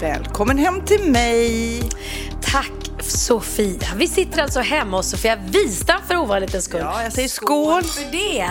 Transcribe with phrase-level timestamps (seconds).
[0.00, 1.82] Välkommen hem till mig.
[2.42, 3.88] Tack Sofia.
[3.96, 6.80] Vi sitter alltså hemma hos Sofia Wistam för ovanlighetens skull.
[6.80, 7.82] Ja, jag säger skål.
[7.82, 8.50] för det.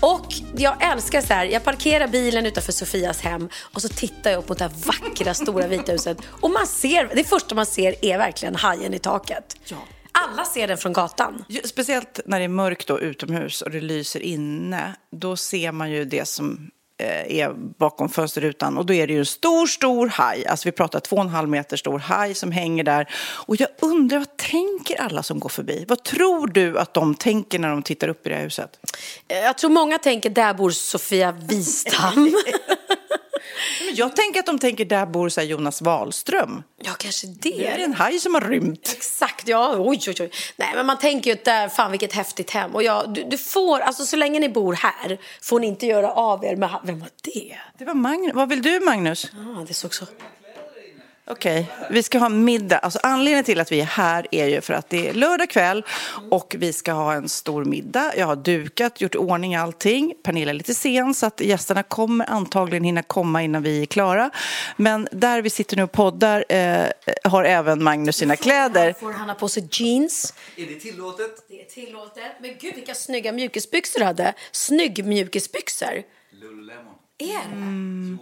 [0.00, 4.38] Och jag älskar så här, jag parkerar bilen utanför Sofias hem och så tittar jag
[4.38, 8.04] upp mot det här vackra stora vita huset och man ser, det första man ser
[8.04, 9.56] är verkligen hajen i taket.
[9.64, 9.76] Ja.
[10.12, 11.44] Alla ser den från gatan.
[11.64, 14.94] Speciellt när det är mörkt då, utomhus och det lyser inne.
[15.12, 16.70] Då ser man ju det som
[17.06, 18.78] är bakom fönsterrutan.
[18.78, 20.46] Och då är det ju en stor, stor haj.
[20.46, 23.08] Alltså vi pratar två och en halv meter stor haj som hänger där.
[23.46, 25.84] Och jag undrar, vad tänker alla som går förbi?
[25.88, 28.78] Vad tror du att de tänker när de tittar upp i det här huset?
[29.28, 32.34] Eh, Jag tror många tänker, där bor Sofia Wistam.
[33.86, 36.62] Men jag tänker att de tänker, där bor så Jonas Wahlström.
[36.82, 37.84] ja, kanske Det är det.
[37.84, 38.92] en haj som har rymt.
[38.96, 39.74] Exakt, ja.
[39.78, 40.30] Oj, oj, oj.
[40.56, 42.74] Nej, men man tänker ju att där, fan vilket häftigt hem.
[42.74, 46.10] Och ja, du, du får, alltså så länge ni bor här får ni inte göra
[46.12, 47.56] av er med Vem var det?
[47.78, 48.34] Det var Magnus.
[48.34, 49.24] Vad vill du, Magnus?
[49.34, 50.06] Ah, det såg så...
[51.24, 52.78] Okej, vi ska ha middag.
[52.78, 55.84] Alltså, anledningen till att vi är här är ju för att det är lördag kväll
[56.30, 58.12] och vi ska ha en stor middag.
[58.16, 60.14] Jag har dukat, gjort i ordning allting.
[60.22, 64.30] Pernilla är lite sen så att gästerna kommer antagligen hinna komma innan vi är klara.
[64.76, 66.86] Men där vi sitter nu och poddar eh,
[67.24, 68.92] har även Magnus sina kläder.
[68.92, 70.34] Får han ha på sig jeans?
[70.56, 71.44] Är det tillåtet?
[71.48, 72.32] Det är tillåtet.
[72.40, 74.34] Men gud vilka snygga mjukisbyxor du hade.
[74.52, 76.02] Snygg mjukisbyxor.
[76.30, 76.94] Lululemon.
[77.18, 77.56] Är det?
[77.56, 78.18] Mm.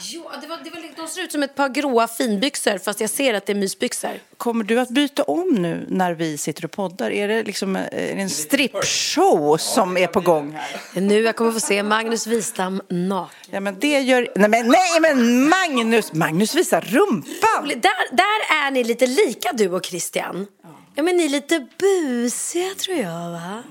[0.00, 3.10] Jo, det var, det var, de ser ut som ett par gråa finbyxor fast jag
[3.10, 4.10] ser att det är mysbyxor.
[4.36, 7.10] Kommer du att byta om nu när vi sitter och poddar?
[7.10, 11.00] Är det liksom eh, är det en strippshow som är på gång här?
[11.00, 13.50] Nu jag kommer få se Magnus Wistam naken.
[13.50, 14.28] Ja, men det gör...
[14.36, 16.12] Nej, men, nej, men Magnus!
[16.12, 17.68] Magnus visar rumpan!
[17.68, 20.46] Där, där är ni lite lika du och Christian.
[20.94, 23.62] Ja, men ni är lite busiga tror jag va?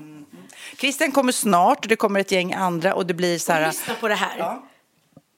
[0.78, 3.66] Christian kommer snart och det kommer ett gäng andra och det blir så här...
[3.66, 4.58] Lyssna på det här.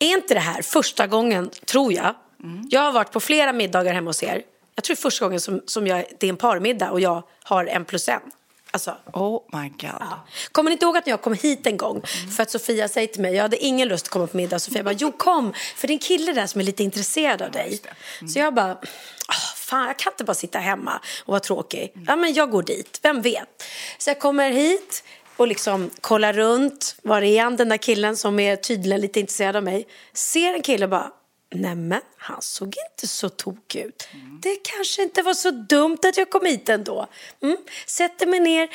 [0.04, 2.14] Är inte det här första gången, tror jag,
[2.70, 4.42] jag har varit på flera middagar hemma hos er.
[4.74, 7.84] Jag tror första gången som, som jag, det är en parmiddag och jag har en
[7.84, 8.20] plus en.
[8.70, 9.78] Alltså, Oh my god.
[10.00, 10.26] ja.
[10.52, 12.02] Kommer ni inte ihåg att när jag kom hit en gång
[12.36, 14.58] för att Sofia säger till mig, jag hade ingen lust att komma på middag.
[14.58, 17.50] Sofia bara, jo kom, för det är en kille där som är lite intresserad av
[17.50, 17.80] dig.
[18.32, 18.72] Så jag bara,
[19.28, 21.92] "Åh, fan jag kan inte bara sitta hemma och vara tråkig.
[22.06, 23.64] Ja men jag går dit, vem vet.
[23.98, 25.04] Så jag kommer hit
[25.36, 29.56] och liksom kollar runt, var är han den där killen som är tydligen lite intresserad
[29.56, 29.86] av mig.
[30.12, 31.10] Ser en kille och bara,
[31.54, 34.08] Nämen, han såg inte så tokig ut.
[34.42, 37.06] Det kanske inte var så dumt att jag kom hit ändå.
[37.42, 37.56] Mm.
[37.86, 38.68] Sätter mig ner,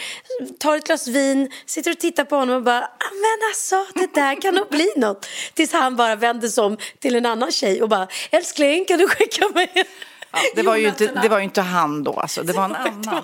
[0.60, 4.14] tar ett glas vin, sitter och tittar på honom och bara, "Ah, men alltså, det
[4.22, 5.26] där kan nog bli något.
[5.54, 9.08] Tills han bara vänder sig om till en annan tjej och bara, älskling, kan du
[9.08, 9.88] skicka mig
[10.32, 12.44] Ja, det, var ju inte, Jonathan?" det var ju inte han då, alltså.
[12.44, 13.24] det var en annan.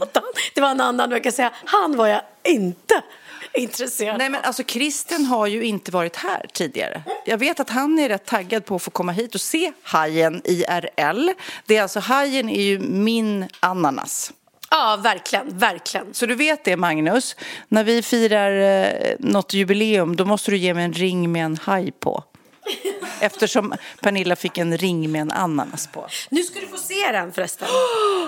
[0.53, 3.01] det var en annan, och jag kan säga, han var jag inte
[3.61, 7.03] intresserad Nej men alltså Christian har ju inte varit här tidigare.
[7.25, 10.41] Jag vet att han är rätt taggad på att få komma hit och se hajen
[10.43, 11.29] IRL.
[11.65, 14.33] Det är alltså, hajen är ju min ananas.
[14.69, 16.13] Ja, verkligen, verkligen.
[16.13, 17.35] Så du vet det Magnus,
[17.67, 21.57] när vi firar eh, något jubileum då måste du ge mig en ring med en
[21.57, 22.23] haj på.
[23.19, 26.07] Eftersom Pernilla fick en ring med en ananas på.
[26.29, 27.67] Nu ska du få se den förresten.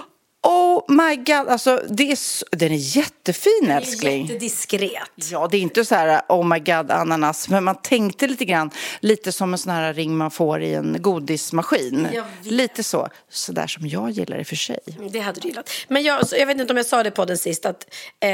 [0.48, 4.26] Oh my god, alltså det är så, den är jättefin älskling.
[4.26, 4.92] Jättediskret.
[5.32, 8.70] Ja, det är inte så här oh my god ananas, men man tänkte lite grann
[9.00, 12.08] lite som en sån här ring man får i en godismaskin.
[12.44, 14.80] Lite så, så där som jag gillar i och för sig.
[15.12, 15.70] Det hade du gillat.
[15.88, 18.30] Men jag, jag vet inte om jag sa det på den sist att eh,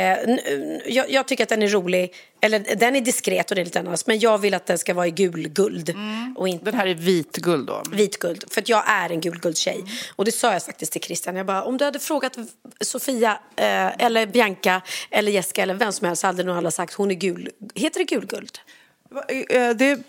[0.85, 2.13] jag, jag tycker att den är rolig.
[2.43, 4.07] Eller den är diskret och det är lite annat.
[4.07, 5.95] Men jag vill att den ska vara i gulguld
[6.35, 7.83] och inte Den här är vitguld då.
[7.91, 8.43] vitguld.
[8.51, 9.83] För att jag är en gulguldstjej.
[10.15, 11.35] Och det sa jag faktiskt till Christian.
[11.35, 12.37] Jag bara, om du hade frågat
[12.81, 14.81] Sofia eh, eller Bianca
[15.11, 17.49] eller Jessica eller vem som helst så hade nog alla sagt hon är gul.
[17.75, 18.59] Heter det gulguld?
[19.49, 19.99] Eh, Det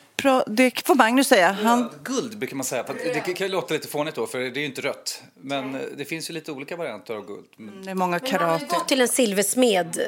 [0.47, 1.53] det får Magnus säga.
[1.53, 2.85] Han, Guld brukar man säga.
[3.05, 5.23] Det kan låta lite fånigt då, för det är ju inte rött.
[5.35, 7.45] Men eh, det finns ju lite olika varianter av guld.
[7.57, 8.67] Men det är många Men han karate.
[8.67, 9.99] gått till en silversmed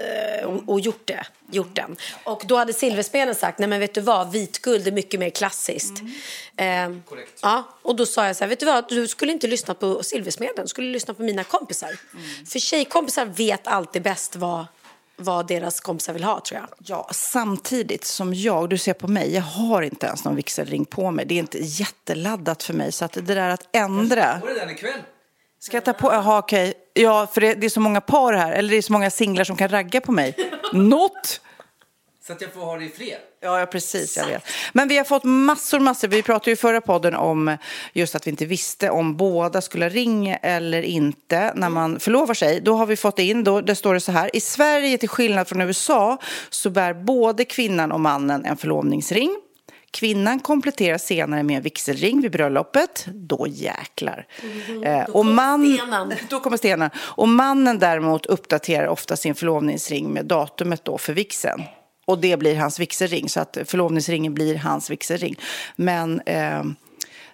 [0.41, 1.97] eh, och, och gjort, det, gjort den.
[2.25, 6.03] Och då hade silversmeden sagt, nej men vet du vad, vitguld är mycket mer klassiskt.
[6.57, 6.67] Eh,
[7.09, 7.39] Korrekt.
[7.43, 10.03] Ja, och då sa jag så här, vet du vad, du skulle inte lyssna på
[10.03, 11.99] silversmeden, du skulle lyssna på mina kompisar.
[12.51, 14.67] För tjejkompisar vet alltid bäst vad,
[15.17, 16.69] vad deras kompisar vill ha tror jag.
[16.79, 21.11] Ja, samtidigt som jag, du ser på mig, jag har inte ens någon vigselring på
[21.11, 21.27] mig.
[21.27, 22.93] Det är inte jätteladdat för mig.
[22.93, 24.39] Så att det där att ändra...
[24.43, 25.01] Var det den ikväll?
[25.59, 26.13] Ska jag ta på?
[26.13, 26.75] Jaha, okej.
[26.95, 28.53] Ja, för det, det är så många par här.
[28.53, 30.35] Eller det är så många singlar som kan ragga på mig.
[30.73, 31.41] Något!
[32.27, 33.19] Så att jag får ha det i fred.
[33.47, 34.17] Ja, ja, precis.
[34.17, 34.45] Jag vet.
[34.73, 36.09] Men vi har fått massor, massor.
[36.09, 37.57] Vi pratade ju i förra podden om
[37.93, 42.61] just att vi inte visste om båda skulle ringa eller inte när man förlovar sig.
[42.61, 44.37] Då har vi fått in, då, det står det så här.
[44.37, 46.19] I Sverige, till skillnad från USA,
[46.51, 49.37] så bär både kvinnan och mannen en förlovningsring.
[49.91, 53.07] Kvinnan kompletterar senare med en vigselring vid bröllopet.
[53.15, 54.27] Då jäklar.
[54.85, 55.79] Eh, och man,
[56.31, 56.91] då kommer stenen.
[56.97, 61.63] Och mannen däremot uppdaterar ofta sin förlovningsring med datumet då för vigseln.
[62.07, 65.37] Och det blir hans vigselring, så att förlovningsringen blir hans vigselring.
[65.77, 66.65] Men eh,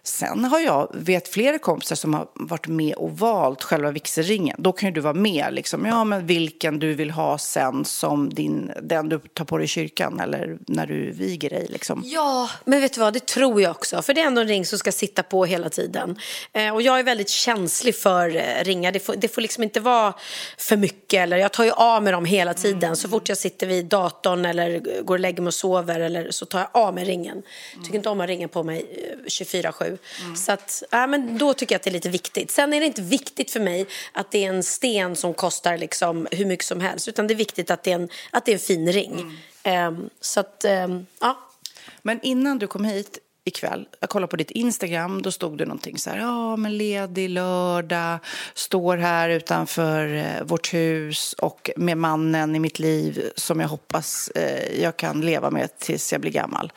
[0.04, 4.56] sen har jag, vet flera kompisar som har varit med och valt själva vigselringen.
[4.58, 8.34] Då kan ju du vara med, liksom, ja men vilken du vill ha sen som
[8.34, 11.66] din, den du tar på dig i kyrkan eller när du viger dig.
[11.70, 12.02] Liksom.
[12.04, 14.02] Ja, men vet du vad, det tror jag också.
[14.02, 16.18] För det är ändå en ring som ska sitta på hela tiden.
[16.52, 18.92] Eh, och jag är väldigt känslig för eh, ringar.
[18.92, 20.14] Det får, det får liksom inte vara
[20.58, 21.20] för mycket.
[21.20, 22.96] Eller jag tar ju av med dem hela tiden.
[22.96, 26.46] Så fort jag sitter vid datorn eller går och lägger mig och sover eller så
[26.46, 27.42] tar jag av mig ringen.
[27.74, 28.86] Jag tycker inte om att ringa på mig
[29.92, 30.34] 24-7.
[30.34, 32.50] Så att, ja, men då tycker jag att det är lite viktigt.
[32.50, 36.28] Sen är det inte viktigt för mig att det är en sten som kostar liksom
[36.30, 37.08] hur mycket som helst.
[37.08, 39.38] Utan det är viktigt att det är en, att det är en fin ring.
[39.62, 41.48] Ehm, så att, ehm, ja.
[42.02, 45.98] Men innan du kom hit ikväll, jag kollade på ditt Instagram, då stod det någonting
[45.98, 48.18] så här, ja men ledig lördag,
[48.54, 54.28] står här utanför eh, vårt hus och med mannen i mitt liv som jag hoppas
[54.28, 56.72] eh, jag kan leva med tills jag blir gammal.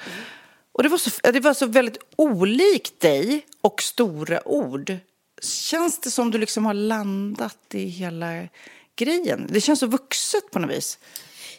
[0.75, 4.98] Och det var, så, det var så väldigt olikt dig och stora ord.
[5.42, 8.48] Känns det som du liksom har landat i hela
[8.95, 9.48] grejen?
[9.50, 11.00] Det känns så vuxet på något vis.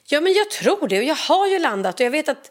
[0.04, 0.98] Ja, men jag tror det.
[0.98, 1.94] Och jag har ju landat.
[1.94, 2.50] Och jag vet att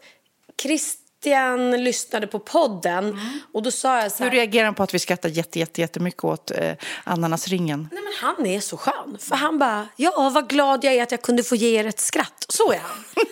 [1.22, 3.20] Christian lyssnade på podden.
[3.52, 4.36] Och då sa jag så Hur här.
[4.36, 6.72] reagerar han på att vi skrattar jätte, jätte, jättemycket åt eh,
[7.04, 7.88] ananasringen?
[7.92, 9.18] Nej, men han är så skön.
[9.20, 12.00] För han bara, ja vad glad jag är att jag kunde få ge er ett
[12.00, 12.46] skratt.
[12.48, 13.04] Så är han.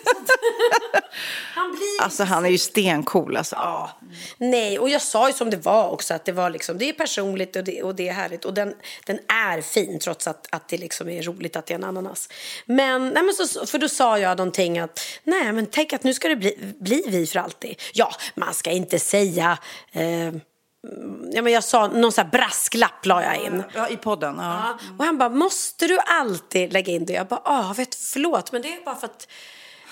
[1.55, 3.55] han blir Alltså han är ju stencool alltså.
[3.55, 3.89] Ja.
[4.37, 6.93] Nej, och jag sa ju som det var också att det var liksom, det är
[6.93, 8.73] personligt och det, och det är härligt och den,
[9.05, 12.29] den är fin trots att, att det liksom är roligt att det är en ananas.
[12.65, 16.13] Men, nej, men så, för då sa jag någonting att nej men tänk att nu
[16.13, 17.74] ska det bli, bli vi för alltid.
[17.93, 19.57] Ja, man ska inte säga
[19.91, 20.33] eh,
[21.31, 23.63] Ja, men jag sa någon sån här brasklapp la jag in.
[23.75, 24.35] ja, i podden.
[24.37, 24.43] Ja.
[24.43, 27.13] Ja, och han bara, måste du alltid lägga in det?
[27.13, 29.27] Jag bara, ah, vet, förlåt, men det är bara för att...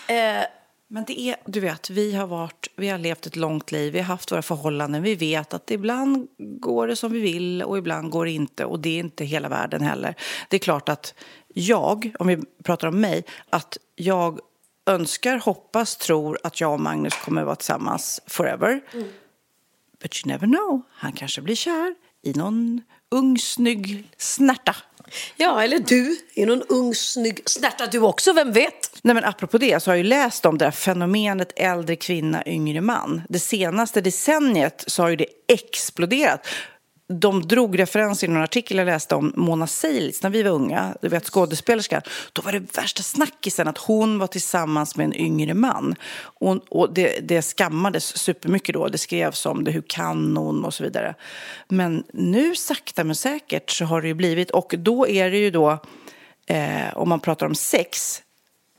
[0.08, 0.46] Eh,
[0.88, 4.00] Men det är, du vet, vi har, varit, vi har levt ett långt liv, vi
[4.00, 5.04] har haft våra förhållanden.
[5.04, 6.28] Vi vet att ibland
[6.60, 8.66] går det som vi vill och ibland går det inte.
[8.66, 10.16] Och det är inte hela världen heller.
[10.50, 11.14] Det är klart att
[11.54, 14.40] jag, om vi pratar om mig, att jag
[14.86, 18.82] önskar, hoppas, tror att jag och Magnus kommer vara tillsammans forever.
[20.02, 20.82] But you never know.
[20.92, 22.82] Han kanske blir kär i någon
[23.12, 24.76] ung, snygg snärta.
[25.38, 29.00] ja, eller du är någon ung, snygg snärta du också, vem vet?
[29.02, 32.44] Nej, men apropå det så har jag ju läst om det här fenomenet äldre kvinna,
[32.46, 33.22] yngre man.
[33.30, 36.48] Det senaste decenniet så har ju det exploderat.
[37.08, 40.96] De drog referenser i någon artikel jag läste om Mona Seilitz när vi var unga,
[41.02, 42.02] du vet skådespelerskan.
[42.34, 45.96] Då var det värsta snackisen att hon var tillsammans med en yngre man.
[46.22, 48.88] Och, och det, det skammades supermycket då.
[48.88, 51.16] Det skrevs om det, hur kan hon och så vidare.
[51.68, 55.52] Men nu sakta men säkert så har det ju blivit, och då är det ju
[55.52, 55.72] då,
[56.48, 58.22] eh, om man pratar om sex,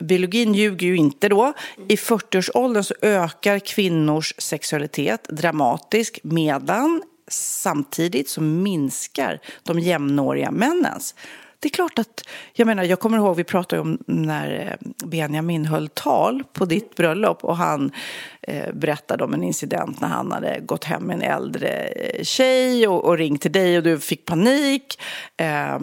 [0.00, 1.52] Biologin ljuger ju inte då.
[1.88, 11.14] I 40-årsåldern så ökar kvinnors sexualitet dramatiskt medan samtidigt så minskar de jämnåriga männens.
[11.64, 15.64] Det är klart att, jag menar, jag kommer ihåg vi pratade om när eh, Benjamin
[15.64, 17.92] höll tal på ditt bröllop och han
[18.42, 22.88] eh, berättade om en incident när han hade gått hem med en äldre eh, tjej
[22.88, 25.00] och, och ringt till dig och du fick panik.
[25.36, 25.78] Eh,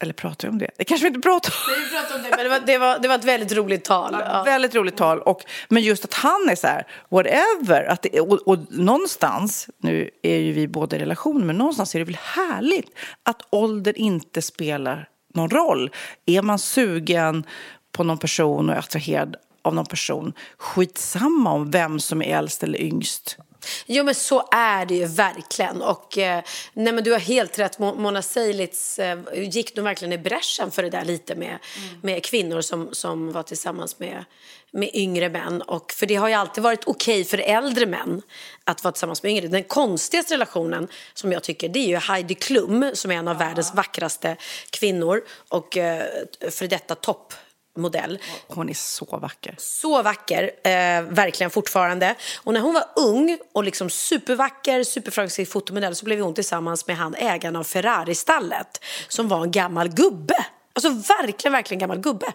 [0.00, 0.70] eller pratar vi om det?
[0.76, 1.74] Det kanske vi inte pratar om.
[1.84, 4.16] Vi pratade om det, men det var, det var, det var ett väldigt roligt tal.
[4.20, 4.42] Ja.
[4.42, 5.20] Väldigt roligt tal.
[5.20, 7.84] Och, men just att han är så här, whatever.
[7.84, 11.98] Att det, och, och någonstans, nu är ju vi båda i relation, men någonstans är
[11.98, 12.90] det väl härligt
[13.22, 15.90] att ålder inte spelar någon roll.
[16.26, 17.44] Är man sugen
[17.92, 20.32] på någon person och är attraherad av någon person.
[20.58, 23.38] Skitsamma om vem som är äldst eller yngst.
[23.86, 25.82] Jo men så är det ju verkligen.
[25.82, 27.78] Och eh, nej men du har helt rätt.
[27.78, 32.00] Mona Seilitz eh, gick nog verkligen i bräschen för det där lite med, mm.
[32.02, 34.24] med kvinnor som, som var tillsammans med,
[34.70, 35.62] med yngre män.
[35.62, 38.22] Och för det har ju alltid varit okej okay för äldre män
[38.64, 39.48] att vara tillsammans med yngre.
[39.48, 43.36] Den konstigaste relationen som jag tycker det är ju Heidi Klum som är en av
[43.40, 43.46] ja.
[43.46, 44.36] världens vackraste
[44.70, 46.04] kvinnor och eh,
[46.50, 47.34] för detta topp
[47.76, 48.18] modell.
[48.46, 49.54] Hon är så vacker.
[49.58, 52.14] Så vacker, eh, verkligen fortfarande.
[52.44, 56.96] Och när hon var ung och liksom supervacker, superframgångsrik fotomodell så blev hon tillsammans med
[56.96, 60.46] han ägaren av Ferrari-stallet som var en gammal gubbe.
[60.78, 62.26] Alltså verkligen, verkligen gammal gubbe.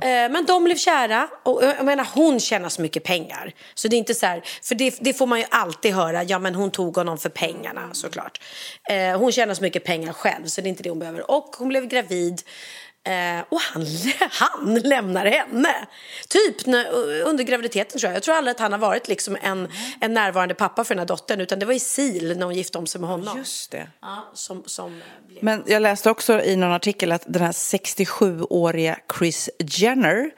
[0.00, 3.52] Eh, men de blev kära och jag menar hon tjänar så mycket pengar.
[3.74, 6.38] Så det är inte så här, för det, det får man ju alltid höra, ja
[6.38, 8.40] men hon tog honom för pengarna såklart.
[8.90, 11.30] Eh, hon tjänar så mycket pengar själv så det är inte det hon behöver.
[11.30, 12.42] Och hon blev gravid
[13.04, 13.86] Eh, och han,
[14.30, 15.74] han lämnar henne.
[16.28, 16.90] Typ när,
[17.22, 18.16] under graviditeten tror jag.
[18.16, 19.68] Jag tror aldrig att han har varit liksom en,
[20.00, 21.40] en närvarande pappa för den här dottern.
[21.40, 23.38] Utan det var i Sil när hon gifte om sig med honom.
[23.38, 23.88] Just det.
[24.00, 25.44] Ja, som, som blev...
[25.44, 30.30] Men jag läste också i någon artikel att den här 67-åriga Chris Jenner.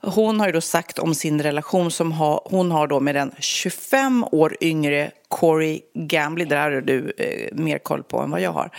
[0.00, 3.34] Hon har ju då sagt om sin relation som ha, hon har då med den
[3.38, 6.46] 25 år yngre Corey Gambley.
[6.46, 8.70] Där har du eh, mer koll på än vad jag har.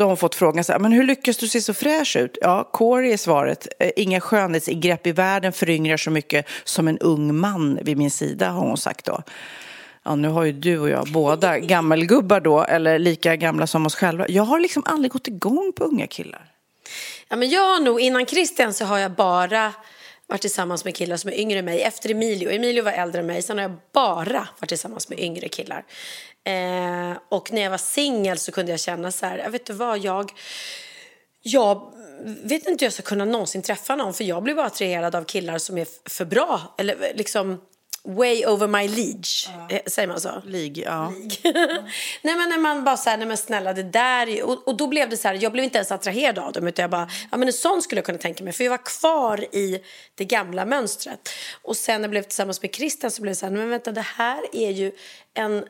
[0.00, 2.38] Då har hon fått frågan så här, men hur lyckas du se så fräsch ut?
[2.40, 3.68] Ja, Corey är svaret.
[3.78, 8.50] Eh, inga skönhetsingrepp i världen föryngrar så mycket som en ung man vid min sida,
[8.50, 9.22] har hon sagt då.
[10.04, 13.94] Ja, nu har ju du och jag båda gammelgubbar då, eller lika gamla som oss
[13.94, 14.28] själva.
[14.28, 16.44] Jag har liksom aldrig gått igång på unga killar.
[17.28, 19.72] Ja, men jag har nog, innan Christian så har jag bara
[20.30, 21.82] varit tillsammans med killar som är yngre än mig.
[21.82, 22.50] Efter Emilio.
[22.50, 23.42] Emilio var äldre än mig.
[23.42, 25.84] Sen har jag bara varit tillsammans med yngre killar.
[26.44, 29.72] Eh, och när jag var singel så kunde jag känna så här, jag vet du
[29.72, 30.32] vad, jag...
[31.42, 31.92] Jag
[32.24, 35.24] vet inte hur jag ska kunna någonsin träffa någon för jag blir bara attraherad av
[35.24, 36.74] killar som är för bra.
[36.78, 37.60] Eller eh, liksom
[38.04, 39.48] way over my liege.
[39.48, 39.76] Ja.
[39.76, 40.42] Eh, säger man så?
[40.44, 41.12] League, ja.
[41.16, 41.62] League.
[42.22, 44.42] nej men när man bara så nej men snälla det där.
[44.42, 46.82] Och, och då blev det så här, jag blev inte ens attraherad av dem utan
[46.82, 48.52] jag bara, ja men en sån skulle jag kunna tänka mig.
[48.52, 49.80] För jag var kvar i
[50.14, 51.28] det gamla mönstret.
[51.62, 53.92] Och sen när jag blev tillsammans med Christian så blev det så här, men vänta
[53.92, 54.92] det här är ju
[55.34, 55.64] en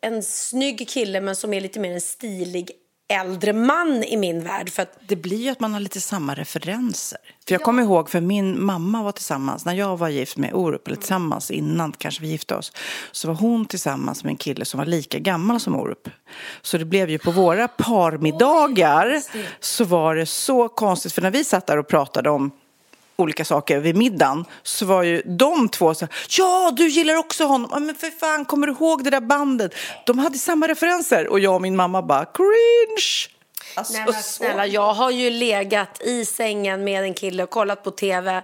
[0.00, 2.70] en snygg kille men som är lite mer en stilig
[3.08, 4.70] äldre man i min värld.
[4.70, 4.98] För att...
[5.08, 7.18] Det blir ju att man har lite samma referenser.
[7.46, 7.64] För jag ja.
[7.64, 11.50] kommer ihåg, för min mamma var tillsammans, när jag var gift med Orup, eller tillsammans
[11.50, 12.72] innan kanske vi gifte oss,
[13.12, 16.08] så var hon tillsammans med en kille som var lika gammal som Orup.
[16.62, 19.22] Så det blev ju på våra parmiddagar
[19.60, 22.50] så var det så konstigt, för när vi satt där och pratade om
[23.16, 26.06] olika saker vid middagen så var ju de två så
[26.38, 29.74] ja du gillar också honom, men för fan kommer du ihåg det där bandet?
[30.06, 33.34] De hade samma referenser och jag och min mamma bara cringe.
[33.76, 37.84] Alltså, Nej, men snälla, jag har ju legat i sängen med en kille och kollat
[37.84, 38.42] på tv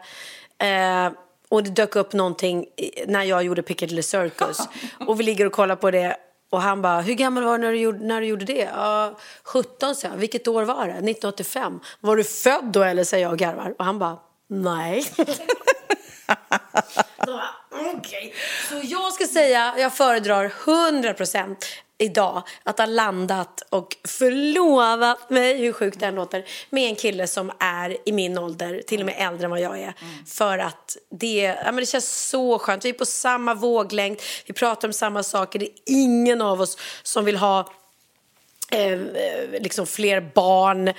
[0.59, 1.11] eh,
[1.49, 2.67] och det dök upp någonting
[3.07, 4.59] när jag gjorde Piccadilly Circus
[5.07, 6.17] och vi ligger och kollar på det
[6.51, 8.69] och han bara, hur gammal var du när du gjorde, när du gjorde det?
[8.75, 10.93] Ja, 17 sa Vilket år var det?
[10.93, 11.81] 1985.
[12.01, 13.05] Var du född då eller?
[13.05, 13.75] säger jag och garvar.
[13.79, 14.19] Och han bara,
[14.51, 15.05] Nej.
[17.97, 18.33] okay.
[18.69, 21.67] Så jag ska säga, jag föredrar 100 procent
[21.99, 27.27] idag att ha landat och förlovat mig, hur sjukt det än låter, med en kille
[27.27, 29.95] som är i min ålder, till och med äldre än vad jag är.
[30.03, 30.27] Mm.
[30.27, 32.85] För att det, ja, men det känns så skönt.
[32.85, 35.59] Vi är på samma våglängd, vi pratar om samma saker.
[35.59, 37.73] Det är ingen av oss som vill ha
[38.71, 38.99] Eh,
[39.61, 40.89] liksom fler barn.
[40.89, 40.95] Eh,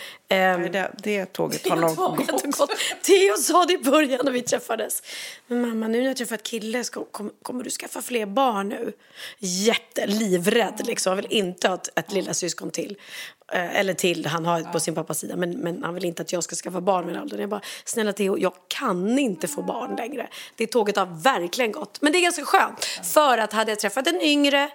[0.72, 2.58] det, det tåget har nog gått.
[2.58, 2.72] gått.
[3.01, 5.04] Theo sa det i början när vi träffades.
[5.48, 8.94] Men mamma, nu när jag träffat kille, ska, kom, kommer du skaffa fler barn nu?
[9.40, 11.10] Jättelivrädd liksom.
[11.10, 12.98] Han vill inte ha ett, ett lilla syskon till.
[13.53, 16.22] Eh, eller till, han har ett på sin pappas sida, men, men han vill inte
[16.22, 17.39] att jag ska skaffa barn med åldern.
[17.39, 20.27] Jag bara, snälla Theo, jag kan inte få barn längre.
[20.55, 22.01] Det tåget har verkligen gått.
[22.01, 24.70] Men det är ganska skönt, för att hade jag träffat en yngre,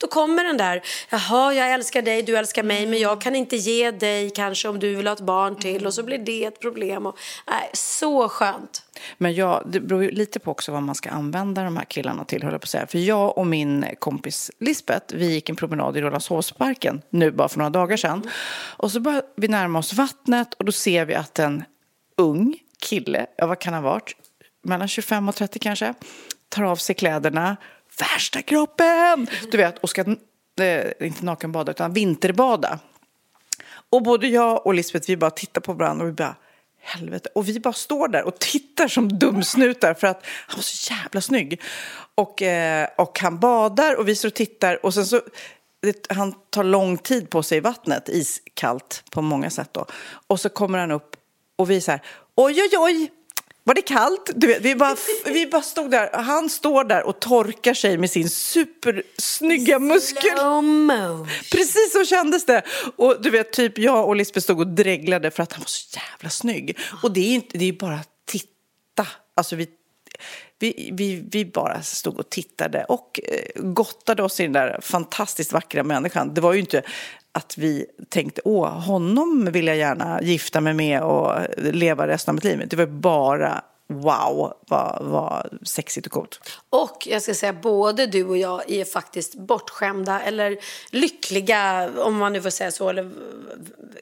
[0.00, 3.56] då kommer den där, jaha, jag älskar dig, du älskar mig, men jag kan inte
[3.56, 6.60] ge dig kanske om du vill ha ett barn till och så blir det ett
[6.60, 7.06] problem.
[7.06, 8.82] Och, nej, så skönt.
[9.18, 12.24] Men jag, det beror ju lite på också vad man ska använda de här killarna
[12.24, 12.86] till, höll jag på att säga.
[12.86, 17.58] För jag och min kompis Lisbeth, vi gick en promenad i Rålambshovsparken nu bara för
[17.58, 18.30] några dagar sedan.
[18.76, 21.64] Och så börjar vi närma oss vattnet och då ser vi att en
[22.16, 24.16] ung kille, ja vad kan han ha varit,
[24.64, 25.94] mellan 25 och 30 kanske,
[26.48, 27.56] tar av sig kläderna,
[28.00, 30.00] värsta kroppen, du vet, och ska,
[30.60, 32.78] eh, inte nakenbada utan vinterbada.
[33.90, 36.36] Och både jag och Lisbeth, vi bara tittar på varandra och vi bara
[36.88, 37.28] helvete.
[37.34, 41.20] Och vi bara står där och tittar som dumsnutar för att han var så jävla
[41.20, 41.60] snygg.
[42.14, 45.20] Och, eh, och han badar och vi står och tittar och sen så
[45.80, 49.86] det, han tar lång tid på sig i vattnet, iskallt på många sätt då.
[50.26, 51.16] Och så kommer han upp
[51.56, 52.02] och vi är så här,
[52.34, 53.10] oj oj oj,
[53.68, 54.30] var det kallt?
[54.34, 56.10] Du vet, vi, bara, vi bara stod där.
[56.12, 60.38] Han står där och torkar sig med sin supersnygga muskel.
[61.50, 62.62] Precis så kändes det.
[62.96, 65.98] Och du vet, typ jag och Lisbeth stod och dreglade för att han var så
[65.98, 66.78] jävla snygg.
[67.02, 69.06] Och det är, inte, det är bara att titta.
[69.34, 69.68] Alltså vi,
[70.58, 75.52] vi, vi, vi bara stod och tittade och eh, gottade oss i den där fantastiskt
[75.52, 76.34] vackra människan.
[76.34, 76.82] Det var ju inte
[77.32, 82.34] att vi tänkte, åh, honom vill jag gärna gifta mig med och leva resten av
[82.34, 82.68] mitt liv med.
[82.68, 86.40] Det var bara wow, vad, vad sexigt och coolt.
[86.70, 90.56] Och jag ska säga, både du och jag är faktiskt bortskämda eller
[90.90, 92.88] lyckliga, om man nu får säga så.
[92.88, 93.10] Eller,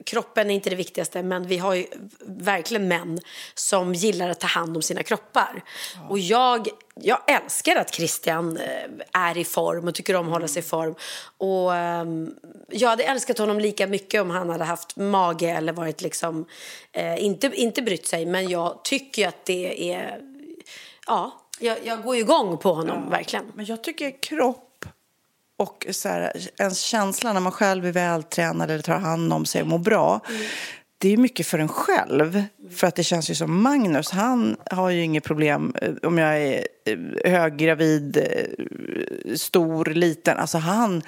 [0.06, 1.86] kroppen är inte det viktigaste, men vi har ju
[2.26, 3.20] verkligen män
[3.54, 5.64] som gillar att ta hand om sina kroppar.
[5.94, 6.08] Ja.
[6.08, 6.68] Och jag,
[7.00, 10.66] jag älskar att Christian eh, är i form och tycker om att hålla sig i
[10.66, 10.94] form.
[11.38, 12.34] Och um,
[12.70, 16.46] jag hade älskat honom lika mycket om han hade haft mage eller varit liksom,
[16.92, 18.26] eh, inte, inte brytt sig.
[18.26, 20.20] Men jag tycker att det är,
[21.06, 23.10] ja, jag, jag går igång på honom, ja.
[23.10, 23.52] verkligen.
[23.54, 24.84] Men jag tycker kropp
[25.58, 29.62] och så här, ens känsla när man själv är vältränad eller tar hand om sig
[29.62, 30.20] och mår bra.
[30.28, 30.42] Mm.
[30.98, 32.42] Det är mycket för en själv.
[32.70, 36.42] För att det känns ju som Magnus, han har ju inget problem eh, om jag
[36.42, 40.38] är eh, höggravid, eh, stor, liten.
[40.38, 41.02] Alltså han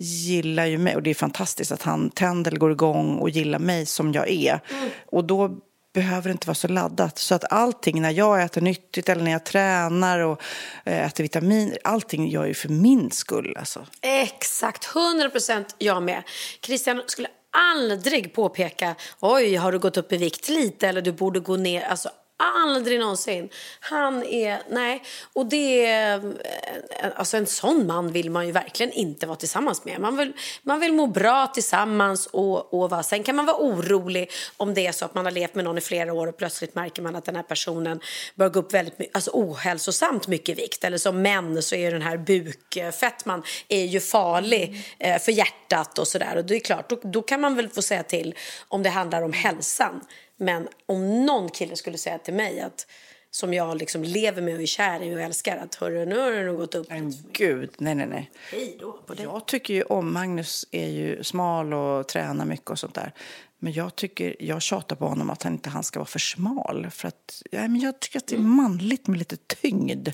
[0.00, 3.86] gillar ju mig och det är fantastiskt att han tänder går igång och gillar mig
[3.86, 4.60] som jag är.
[4.70, 4.90] Mm.
[5.06, 5.58] Och då
[5.92, 7.18] behöver det inte vara så laddat.
[7.18, 10.42] Så att allting, när jag äter nyttigt eller när jag tränar och
[10.84, 13.56] äter vitamin, allting gör jag ju för min skull.
[13.58, 13.86] Alltså.
[14.00, 16.22] Exakt, 100 procent jag med.
[16.62, 21.40] Christian skulle aldrig påpeka, oj, har du gått upp i vikt lite eller du borde
[21.40, 21.82] gå ner.
[21.82, 23.48] Alltså Aldrig någonsin.
[23.80, 25.02] Han är, nej.
[25.32, 29.84] Och det är, eh, alltså en sån man vill man ju verkligen inte vara tillsammans
[29.84, 30.00] med.
[30.00, 33.02] Man vill, man vill må bra tillsammans och, och va.
[33.02, 35.78] Sen kan man vara orolig om det är så att man har levt med någon
[35.78, 38.00] i flera år och plötsligt märker man att den här personen
[38.34, 40.84] börjar gå upp väldigt mycket, alltså ohälsosamt mycket vikt.
[40.84, 46.08] Eller som män så är den här bukfettman är ju farlig eh, för hjärtat och
[46.08, 46.36] sådär.
[46.36, 48.34] Och det är klart, då, då kan man väl få säga till
[48.68, 50.00] om det handlar om hälsan.
[50.40, 52.86] Men om någon kille skulle säga till mig att
[53.30, 56.30] som jag liksom lever med och är kär i och älskar att hörru, nu har
[56.30, 56.88] det nog gått upp.
[56.88, 58.30] Men gud, nej, nej, nej.
[58.52, 59.22] Hej då på det.
[59.22, 63.12] Jag tycker ju om, Magnus är ju smal och tränar mycket och sånt där.
[63.58, 66.86] Men jag tycker, jag tjatar på honom att han inte han ska vara för smal.
[66.90, 70.08] För att, ja, men jag tycker att det är manligt med lite tyngd.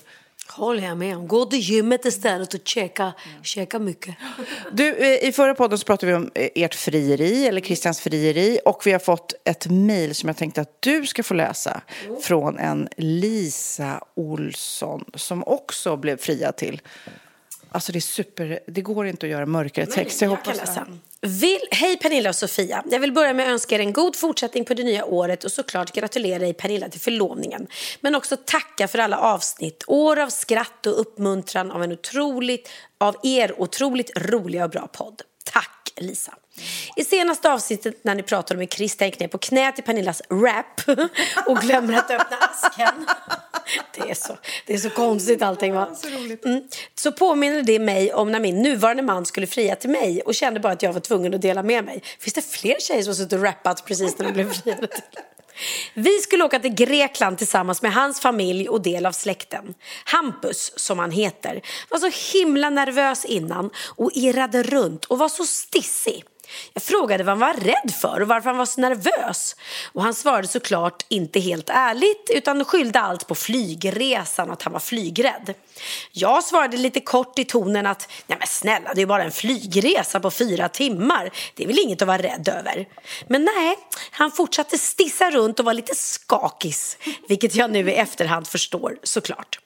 [0.48, 1.28] Håller jag med om.
[1.28, 4.14] Gå till gymmet istället och checka, checka mycket.
[4.72, 8.59] Du, eh, I förra podden så pratade vi om eh, ert frieri, eller Christians frieri.
[8.64, 11.80] Och vi har fått ett mejl som jag tänkte att du ska få läsa.
[12.04, 12.20] Mm.
[12.20, 16.80] Från en Lisa Olsson som också blev friad till.
[17.70, 20.20] Alltså det är super, det går inte att göra mörkare text.
[20.20, 20.87] Jag, jag hoppas kan läsa.
[21.26, 22.82] Vill, hej Pernilla och Sofia.
[22.90, 25.52] Jag vill börja med att önska er en god fortsättning på det nya året och
[25.52, 27.66] såklart gratulera dig Pernilla till förlovningen.
[28.00, 33.16] Men också tacka för alla avsnitt, år av skratt och uppmuntran av, en otroligt, av
[33.22, 35.22] er otroligt roliga och bra podd.
[35.44, 36.34] Tack Lisa.
[36.96, 40.22] I senaste avsnittet när ni pratade om hur Christian gick ner på knä till Pernillas
[40.30, 40.80] rap
[41.46, 43.06] och glömmer att öppna asken.
[43.94, 45.94] Det är så, det är så konstigt allting va?
[45.94, 46.09] Så,
[46.48, 46.62] mm.
[46.94, 50.61] så påminner det mig om när min nuvarande man skulle fria till mig och kände
[50.61, 52.03] bara att jag var tvungen att dela med mig.
[52.18, 55.03] Finns det fler tjejer som har suttit och rappat precis när de blev friade till?
[55.94, 59.74] Vi skulle åka till Grekland tillsammans med hans familj och del av släkten.
[60.05, 65.44] Hampus, som han heter, var så himla nervös innan och irrade runt och var så
[65.44, 66.24] stissig.
[66.72, 69.57] Jag frågade vad han var rädd för och varför han var så nervös.
[69.92, 74.72] Och han svarade såklart inte helt ärligt utan skyllde allt på flygresan och att han
[74.72, 75.54] var flygrädd.
[76.12, 80.20] Jag svarade lite kort i tonen att nej men snälla det är bara en flygresa
[80.20, 81.30] på fyra timmar.
[81.54, 82.88] Det är väl inget att vara rädd över.
[83.28, 83.76] Men nej,
[84.11, 86.96] han fortsatte stissa runt och var lite skakis.
[87.28, 89.63] Vilket jag nu i efterhand förstår såklart.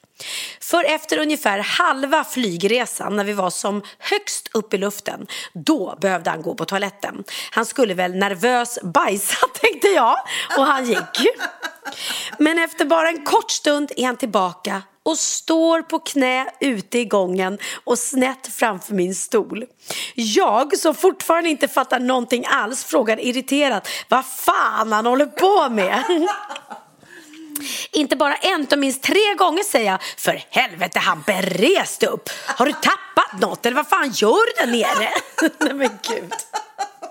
[0.61, 6.31] För efter ungefär halva flygresan när vi var som högst upp i luften, då behövde
[6.31, 7.25] han gå på toaletten.
[7.51, 10.17] Han skulle väl nervös bajsa tänkte jag
[10.57, 11.29] och han gick.
[12.39, 17.05] Men efter bara en kort stund är han tillbaka och står på knä ute i
[17.05, 19.65] gången och snett framför min stol.
[20.15, 26.05] Jag, som fortfarande inte fattar någonting alls, frågar irriterat vad fan han håller på med.
[27.93, 32.31] Inte bara en, utan minst tre gånger säger jag För helvete Hampe, res dig upp!
[32.47, 35.11] Har du tappat något eller vad fan gör du där nere?
[35.59, 36.33] Nej men gud.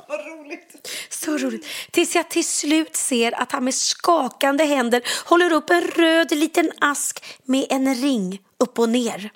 [0.08, 0.90] Vad roligt.
[1.10, 1.68] Så roligt.
[1.92, 6.72] Tills jag till slut ser att han med skakande händer håller upp en röd liten
[6.80, 9.32] ask med en ring upp och ner.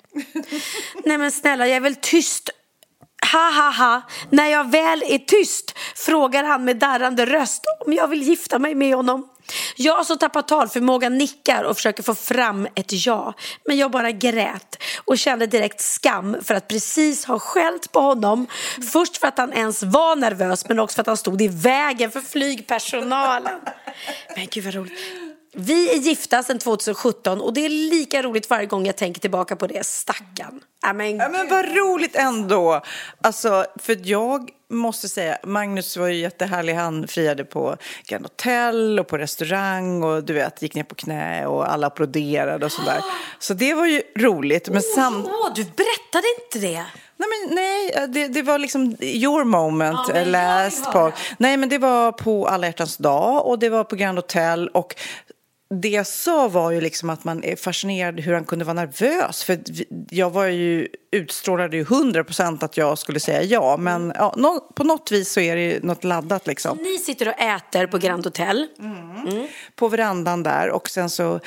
[1.04, 2.50] Nej men snälla, jag är väl tyst
[3.32, 8.08] Ha ha ha, när jag väl är tyst frågar han med darrande röst om jag
[8.08, 9.28] vill gifta mig med honom.
[9.76, 13.34] Jag som tappar talförmågan nickar och försöker få fram ett ja.
[13.66, 18.46] Men jag bara grät och kände direkt skam för att precis ha skällt på honom.
[18.92, 22.10] Först för att han ens var nervös men också för att han stod i vägen
[22.10, 23.60] för flygpersonalen.
[24.36, 25.31] Men gud vad roligt.
[25.54, 29.56] Vi är gifta sedan 2017 och det är lika roligt varje gång jag tänker tillbaka
[29.56, 29.86] på det.
[29.86, 30.60] Stackarn.
[30.82, 32.80] Ja, men, Ja, men vad roligt ändå.
[33.20, 36.74] Alltså, för jag måste säga, Magnus var ju jättehärlig.
[36.74, 41.46] Han friade på Grand Hotel och på restaurang och du vet, gick ner på knä
[41.46, 43.00] och alla applåderade och sådär.
[43.38, 44.68] Så det var ju roligt.
[44.68, 45.26] Men sam...
[45.26, 46.84] Åh, du berättade inte det.
[47.16, 51.12] Nej, men nej det, det var liksom your moment Ja, last höra.
[51.38, 54.68] Nej, men det var på Alla hjärtans dag och det var på Grand Hotel.
[54.68, 54.94] Och
[55.80, 59.44] det jag sa var ju liksom att man är fascinerad hur han kunde vara nervös.
[59.44, 59.58] För
[60.10, 63.76] jag var ju, utstrålade ju 100 procent att jag skulle säga ja.
[63.76, 66.78] Men ja, på något vis så är det något laddat liksom.
[66.78, 68.66] Ni sitter och äter på Grand Hotel.
[69.76, 71.40] På verandan där och sen så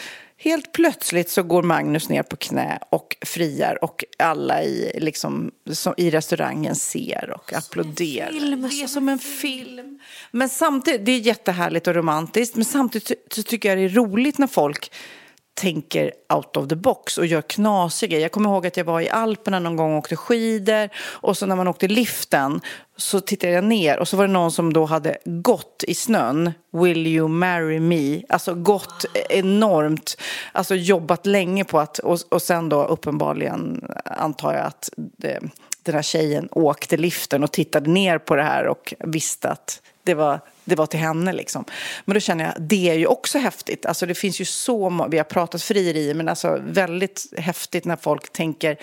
[0.45, 5.93] helt plötsligt så går Magnus ner på knä och friar och alla i, liksom, som,
[5.97, 8.31] i restaurangen ser och applåderar.
[8.69, 9.99] det är som en film.
[10.31, 13.89] Men samtidigt, det är jättehärligt och romantiskt men samtidigt så- så tycker jag det är
[13.89, 14.91] roligt när folk
[15.55, 18.21] tänker out of the box och gör knasiga grejer.
[18.21, 21.45] Jag kommer ihåg att jag var i Alperna någon gång och åkte skidor och så
[21.45, 22.61] när man åkte liften
[22.97, 26.51] så tittade jag ner och så var det någon som då hade gått i snön.
[26.71, 28.21] Will you marry me?
[28.29, 30.17] Alltså gått enormt,
[30.51, 35.39] alltså jobbat länge på att och, och sen då uppenbarligen antar jag att det,
[35.83, 40.13] den här tjejen åkte liften och tittade ner på det här och visste att det
[40.13, 41.65] var, det var till henne liksom.
[42.05, 43.85] Men då känner jag, det är ju också häftigt.
[43.85, 48.33] Alltså det finns ju så vi har pratat frieri, men alltså väldigt häftigt när folk
[48.33, 48.77] tänker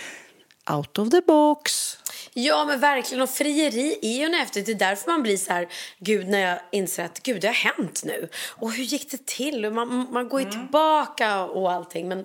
[0.70, 1.98] out of the box.
[2.34, 4.66] Ja men verkligen och frieri är ju häftigt.
[4.66, 5.68] Det är därför man blir så här,
[5.98, 8.28] gud när jag inser att gud det har hänt nu.
[8.48, 9.64] Och hur gick det till?
[9.64, 12.08] Och man, man går ju tillbaka och allting.
[12.08, 12.24] Men,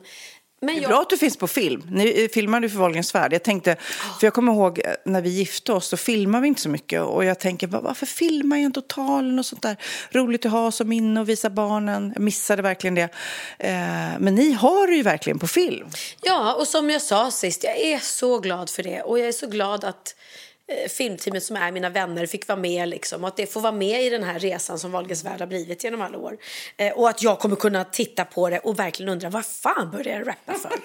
[0.60, 1.84] men Det är jag, bra att du finns på film.
[1.92, 3.34] Ni eh, filmade ju för Wahlgrens värld.
[3.34, 3.76] Jag tänkte,
[4.20, 7.02] för jag kommer ihåg eh, när vi gifte oss så filmade vi inte så mycket.
[7.02, 9.78] Och jag tänker, "Va- varför filmar jag inte totalen och sånt där?
[10.12, 12.12] Roligt att ha som minne och visa barnen.
[12.16, 13.10] Jag missade verkligen det.
[13.60, 13.70] Eh,
[14.20, 15.88] men ni har det ju verkligen på film.
[16.22, 19.02] Ja, och som jag sa sist, jag är så glad för det.
[19.02, 20.16] Och jag är så glad att
[20.90, 22.90] filmteamet som är mina vänner fick vara med.
[22.90, 25.48] Liksom, och att det får vara med i den här resan som Wahlgrens värld har
[25.48, 26.38] blivit genom alla år.
[26.78, 30.20] Eh, och att jag kommer kunna titta på det och verkligen undra vad fan började
[30.20, 30.70] jag rappa för?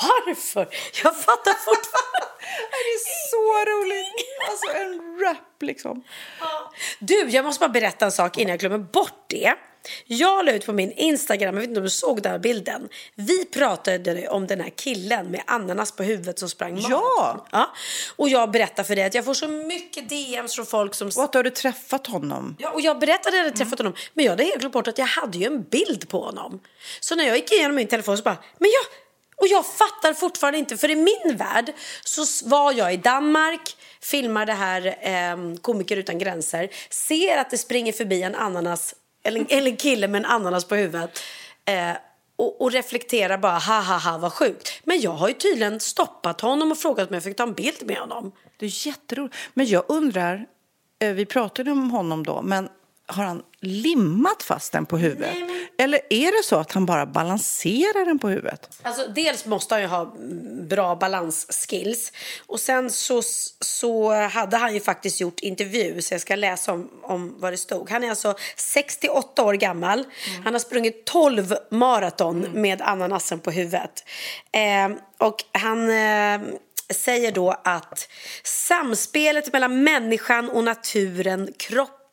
[0.00, 0.68] Varför?
[1.04, 2.26] Jag fattar fortfarande.
[2.70, 4.26] Det är så roligt!
[4.50, 6.04] Alltså en rap liksom.
[6.98, 9.54] Du, jag måste bara berätta en sak innan jag glömmer bort det.
[10.06, 12.88] Jag la ut på min Instagram, jag vet inte om du såg den här bilden.
[13.14, 16.88] Vi pratade om den här killen med ananas på huvudet som sprang Ja.
[16.88, 17.46] maraton.
[17.52, 17.70] ja.
[18.16, 21.08] Och jag berättade för dig att jag får så mycket DMs från folk som...
[21.16, 22.56] Och att du hade träffat honom.
[22.58, 24.88] Ja, och jag berättade att jag hade träffat honom, men jag hade helt glömt bort
[24.88, 26.60] att jag hade ju en bild på honom.
[27.00, 28.84] Så när jag gick igenom min telefon så bara, men jag...
[29.38, 31.72] Och jag fattar fortfarande inte, för i min värld
[32.04, 37.58] så var jag i Danmark, filmar det här eh, Komiker utan gränser, ser att det
[37.58, 38.94] springer förbi en ananas,
[39.26, 41.20] eller, eller en kille med en ananas på huvudet.
[41.64, 41.96] Eh,
[42.36, 44.80] och, och reflekterar bara, ha ha ha vad sjukt.
[44.84, 47.86] Men jag har ju tydligen stoppat honom och frågat om jag fick ta en bild
[47.86, 48.32] med honom.
[48.56, 49.36] Det är jätteroligt.
[49.54, 50.46] Men jag undrar,
[50.98, 52.68] eh, vi pratade om honom då, men
[53.06, 55.36] har han limmat fast den på huvudet?
[55.78, 58.70] Eller är det så att han bara balanserar den på huvudet?
[58.82, 62.12] Alltså, dels måste han ju ha mm, bra balansskills.
[62.46, 63.22] Och sen så,
[63.60, 67.56] så hade han ju faktiskt gjort intervju, så jag ska läsa om, om vad det
[67.56, 67.90] stod.
[67.90, 70.04] Han är alltså 68 år gammal.
[70.44, 74.04] Han har sprungit 12 maraton med ananasen på huvudet.
[74.52, 75.90] Eh, och han...
[75.90, 76.40] Eh,
[76.90, 78.08] säger då att
[78.42, 81.52] samspelet mellan människan och naturen,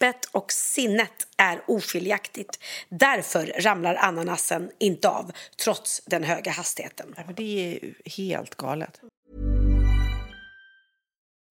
[0.04, 2.60] kroppet och sinnet är oskiljaktigt.
[2.90, 5.32] Därför ramlar ananasen inte av,
[5.64, 7.16] trots den höga hastigheten.
[7.36, 9.02] Det är helt galet.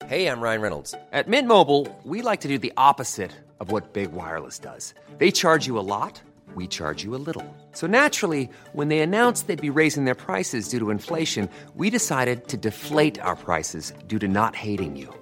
[0.08, 0.94] Hey, I'm Ryan Reynolds.
[1.12, 4.94] At Mint Mobile, we like to do the opposite of what Big Wireless does.
[5.18, 6.22] They charge you a lot,
[6.56, 7.44] we charge you a little.
[7.72, 12.48] So naturally, when they announced they'd be raising their prices due to inflation, we decided
[12.48, 15.21] to deflate our prices due to not hating you.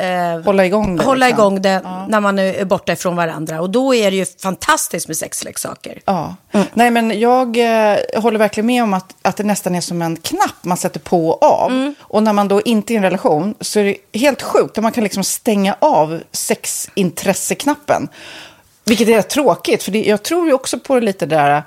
[0.00, 1.40] eh, Hålla igång det, hålla liksom.
[1.40, 3.60] igång det när man är borta ifrån varandra.
[3.60, 6.00] Och då är det ju fantastiskt med sexleksaker.
[6.04, 6.34] Ja.
[6.74, 10.16] Nej, men jag eh, håller verkligen med om att, att det nästan är som en
[10.16, 11.70] knapp man sätter på och av.
[11.70, 11.94] Mm.
[12.00, 14.78] Och när man då inte är i en relation så är det helt sjukt.
[14.78, 18.08] att Man kan liksom stänga av sexintresseknappen.
[18.84, 21.62] Vilket är tråkigt, för det, jag tror ju också på lite det där eh,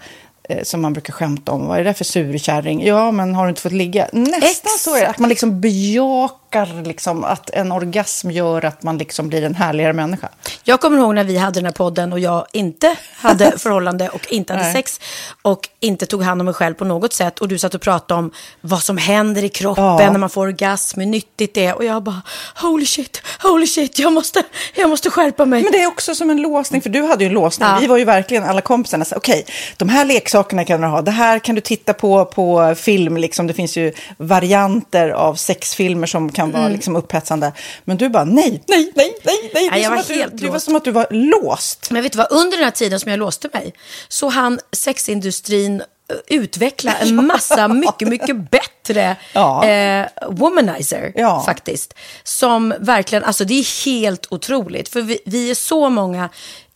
[0.64, 1.68] som man brukar skämta om.
[1.68, 2.86] Vad är det för surkärring?
[2.86, 4.08] Ja, men har du inte fått ligga?
[4.12, 5.08] Nästan så är det.
[5.08, 9.94] Att man liksom bejakar liksom, att en orgasm gör att man liksom blir en härligare
[9.94, 10.30] människa.
[10.66, 14.28] Jag kommer ihåg när vi hade den här podden och jag inte hade förhållande och
[14.30, 14.74] inte hade Nej.
[14.74, 15.00] sex
[15.42, 17.40] och inte tog hand om mig själv på något sätt.
[17.40, 20.12] Och du satt och pratade om vad som händer i kroppen Ja.
[20.12, 21.76] när man får orgasm, hur nyttigt det är.
[21.76, 22.22] Och jag bara,
[22.62, 24.44] holy shit, holy shit, jag måste,
[24.76, 25.64] jag måste skärpa mig.
[25.64, 27.70] Men det är också som en låsning, för du hade ju en låsning.
[27.70, 27.78] Ja.
[27.82, 29.06] Vi var ju verkligen alla kompisarna.
[29.16, 29.46] Okej,
[29.78, 31.02] de här leksakerna kan du ha.
[31.02, 33.18] Det här kan du titta på på film.
[33.18, 33.48] Liksom.
[33.48, 37.52] Det finns ju varianter av sexfilmer som kan vara liksom, upphetsande.
[37.84, 39.70] Men du bara, nej, nej, nej, nej, nej.
[39.72, 41.92] Är jag var att du, helt det var som att du var låst.
[41.92, 43.74] Men vet du vad, under den här tiden som jag låste mig
[44.08, 45.86] så hann sexindustrin eh,
[46.28, 49.66] utveckla en massa mycket, mycket bättre Ja.
[49.68, 51.44] eh, womanizer Ja.
[51.46, 51.94] faktiskt.
[52.24, 54.90] Som verkligen, alltså det är helt otroligt.
[54.90, 56.30] För vi, vi är så många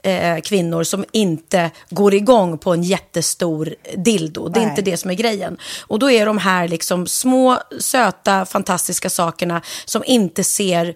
[0.04, 4.50] eh, kvinnor som inte går igång på en jättestor dildo.
[4.50, 4.70] Det är Nej.
[4.70, 5.58] inte det som är grejen.
[5.82, 10.96] Och då är de här liksom små, söta, fantastiska sakerna som inte ser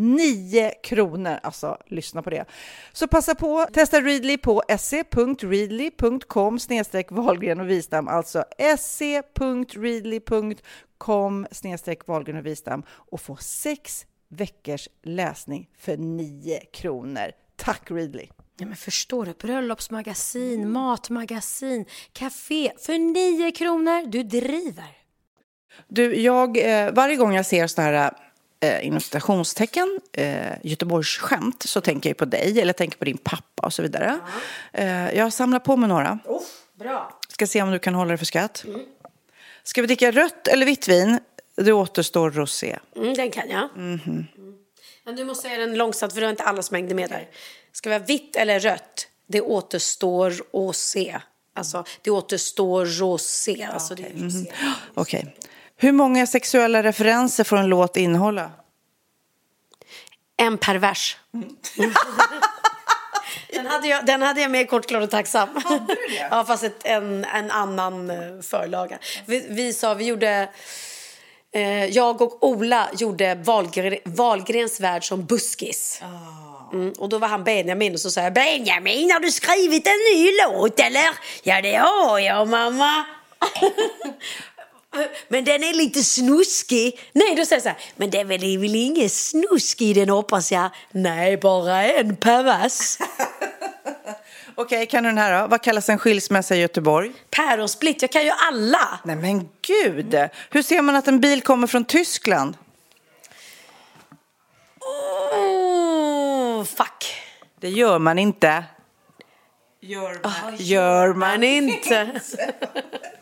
[0.00, 1.38] 9 kronor.
[1.42, 2.44] Alltså, lyssna på det.
[2.92, 8.08] Så passa på, testa Readly på se.readly.com snedstreck Wahlgren och Wistam.
[8.08, 8.44] Alltså
[8.78, 9.46] se.readly.com
[11.50, 17.32] snedstreck Wahlgren och Wistam och få sex veckors läsning för 9 kronor.
[17.56, 18.28] Tack Readly!
[18.58, 19.32] Ja, men förstår du?
[19.32, 24.06] Bröllopsmagasin, matmagasin, café för 9 kronor.
[24.06, 24.96] Du driver.
[25.88, 28.12] Du, jag, eh, varje gång jag ser sådana här
[28.60, 33.66] eh, inom citationstecken eh, Göteborgsskämt så tänker jag på dig eller tänker på din pappa
[33.66, 34.18] och så vidare.
[34.72, 36.18] Eh, jag har samlat på mig några.
[36.24, 36.42] Oh,
[36.74, 37.18] bra.
[37.28, 38.64] Ska se om du kan hålla dig för skratt.
[39.62, 41.18] Ska vi dricka rött eller vitt vin?
[41.56, 42.78] Det återstår rosé.
[42.96, 43.68] Mm, den kan jag.
[43.76, 44.26] Mm.
[45.04, 47.28] Men du måste säga den långsamt för du har inte alla som hängde med där.
[47.72, 49.06] Ska vi ha vitt eller rött?
[49.26, 51.20] Det återstår att se.
[51.54, 53.68] Alltså, det återstår rosé.
[53.72, 54.52] Alltså, det är rosé.
[54.94, 55.36] Okej.
[55.82, 58.50] Hur många sexuella referenser får en låt innehålla?
[60.36, 61.16] En pervers.
[63.52, 65.48] den, hade jag, den hade jag med i Kort, klar och tacksam.
[66.30, 68.98] ja, fast ett, en, en annan eh, förlaga.
[69.26, 70.48] Vi, vi sa, vi gjorde...
[71.52, 76.02] Eh, jag och Ola gjorde Wahlgren, Wahlgrens värld som buskis.
[76.72, 80.14] Mm, och då var han Benjamin och så sa jag Benjamin har du skrivit en
[80.14, 81.08] ny låt eller?
[81.42, 83.04] Ja det har jag mamma.
[85.28, 87.00] Men den är lite snuskig.
[87.12, 90.08] Nej, då säger jag så här, men det är väl, väl ingen snusk i den
[90.08, 90.70] hoppas jag.
[90.90, 92.98] Nej, bara en per vers.
[94.54, 95.48] Okej, kan du den här då?
[95.48, 97.12] Vad kallas en skilsmässa i Göteborg?
[97.30, 99.00] Päronsplitt, jag kan ju alla.
[99.04, 100.16] Nej men gud!
[100.50, 102.56] Hur ser man att en bil kommer från Tyskland?
[104.80, 107.14] Oh, fuck.
[107.60, 108.64] Det gör man inte.
[109.80, 112.20] Gör man, gör man inte.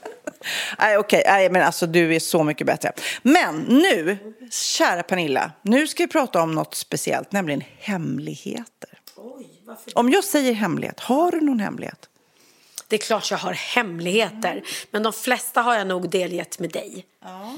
[0.78, 1.22] Nej, okej.
[1.26, 2.92] Nej, men alltså du är så mycket bättre.
[3.22, 4.18] Men nu,
[4.50, 8.98] kära Pernilla, nu ska vi prata om något speciellt, nämligen hemligheter.
[9.94, 12.08] Om jag säger hemlighet, har du någon hemlighet?
[12.88, 17.04] Det är klart jag har hemligheter, men de flesta har jag nog delgett med dig.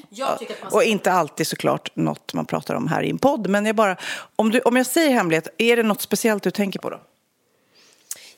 [0.08, 3.18] Jag tycker att man Och inte alltid såklart något man pratar om här i en
[3.18, 3.96] podd, men jag bara,
[4.36, 7.00] om, du, om jag säger hemlighet, är det något speciellt du tänker på då?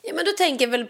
[0.01, 0.87] Ja, men då tänker jag väl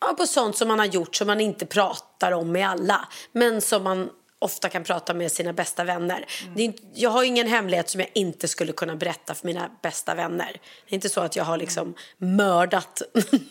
[0.00, 3.60] ja, på sånt som man har gjort som man inte pratar om med alla, men
[3.60, 6.26] som man ofta kan prata med sina bästa vänner.
[6.56, 10.52] Inte, jag har ingen hemlighet som jag inte skulle kunna berätta för mina bästa vänner.
[10.52, 13.02] Det är inte så att jag har liksom mördat...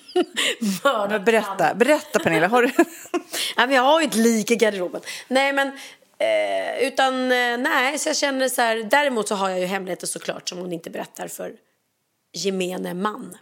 [0.84, 2.68] mördat berätta, berätta Pernilla, har du...
[3.58, 5.02] Nej, men jag har ju ett lik i garderoben.
[5.28, 5.68] Nej, men...
[6.22, 8.84] Eh, utan eh, nej, så jag känner så här.
[8.84, 11.52] Däremot så har jag ju hemligheter såklart som hon inte berättar för
[12.34, 13.38] gemene man.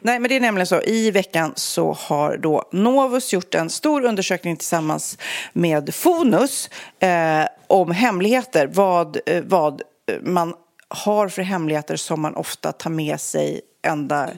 [0.00, 0.82] Nej, men det är nämligen så.
[0.82, 5.18] I veckan så har då Novus gjort en stor undersökning tillsammans
[5.52, 6.70] med Fonus
[7.00, 8.66] eh, om hemligheter.
[8.66, 9.82] Vad, eh, vad
[10.22, 10.54] man
[10.88, 14.30] har för hemligheter som man ofta tar med sig ända,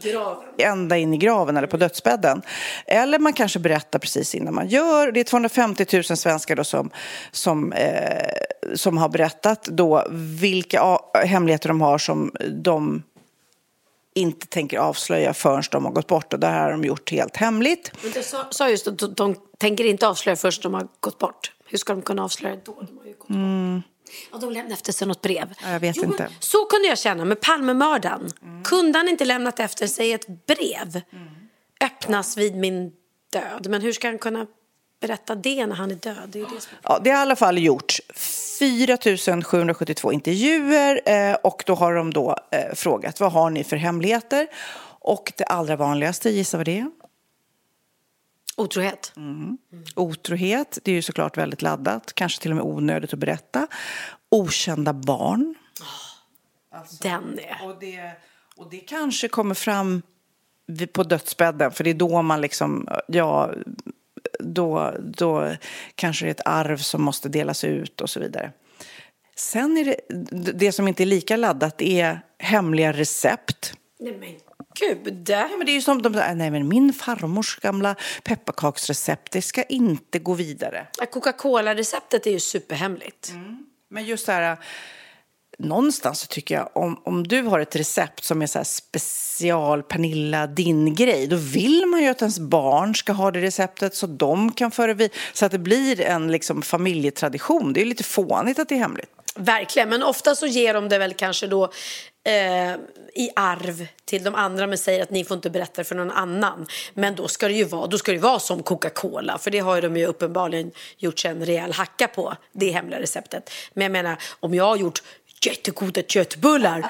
[0.59, 2.43] ända in i graven eller på dödsbädden.
[2.86, 5.12] Eller man kanske berättar precis innan man gör.
[5.12, 6.91] Det är 250 000 svenskar då som,
[7.30, 8.28] som, eh,
[8.74, 10.07] som har berättat då
[10.41, 13.03] vilka hemligheter de har som de
[14.15, 16.33] inte tänker avslöja förrän de har gått bort.
[16.33, 17.93] Och det här har de gjort helt hemligt.
[18.03, 21.19] Men du sa, sa just att de, de tänker inte avslöja först de har gått
[21.19, 21.53] bort.
[21.65, 22.73] Hur ska de kunna avslöja då?
[22.73, 23.85] De har ju gått bort.
[24.33, 25.55] Ja, de lämnade efter sig något brev.
[25.63, 26.29] Ja, jag vet jo, inte.
[26.41, 28.31] Så kunde jag känna med Palmemördaren.
[28.65, 31.01] Kunde han inte lämnat efter sig ett brev?
[31.81, 32.93] Öppnas vid min
[33.33, 33.67] död.
[33.71, 34.47] Men hur ska han kunna
[35.01, 36.29] berätta det när han är död?
[36.29, 36.73] Det är ju det som...
[36.83, 38.01] Ja, det har i alla fall gjorts
[38.61, 38.99] 4
[39.43, 44.47] 772 intervjuer eh, och då har de då eh, frågat vad har ni för hemligheter?
[45.03, 46.91] Och det allra vanligaste, gissa vad det är?
[48.57, 49.13] Otrohet.
[49.97, 53.67] Otrohet, det är ju såklart väldigt laddat, kanske till och med onödigt att berätta.
[54.29, 55.55] Okända barn.
[57.03, 57.67] Den är...
[57.67, 58.13] Och det,
[58.57, 60.03] och det kanske kommer fram
[60.93, 63.51] på dödsbädden, för det är då man liksom, ja,
[64.43, 65.55] då, då
[65.95, 68.53] kanske det är ett arv som måste delas ut och så vidare.
[69.36, 73.74] Sen är det, det som inte är lika laddat är hemliga recept.
[73.99, 74.34] Nej men
[74.74, 75.28] gud.
[75.28, 79.43] Ja, men det är ju som de säger, nej men min farmors gamla pepparkaksrecept, det
[79.43, 80.86] ska inte gå vidare.
[81.11, 83.32] Coca-Cola-receptet är ju superhemligt.
[83.88, 84.57] Men just så här,
[85.61, 89.83] någonstans så tycker jag om, om du har ett recept som är så här special,
[89.83, 94.07] Pernilla, din grej, då vill man ju att ens barn ska ha det receptet så
[94.07, 97.73] de kan föra vid, så att det blir en liksom familjetradition.
[97.73, 99.11] Det är ju lite fånigt att det är hemligt.
[99.35, 101.65] Verkligen, men ofta så ger de det väl kanske då
[102.25, 102.73] eh,
[103.15, 106.67] i arv till de andra men säger att ni får inte berätta för någon annan.
[106.95, 109.75] Men då ska det ju vara, då ska det vara som Coca-Cola för det har
[109.75, 113.51] ju de ju uppenbarligen gjort sig en rejäl hacka på, det hemliga receptet.
[113.75, 115.03] Men jag menar, om jag har gjort
[115.47, 116.86] jättegoda köttbullar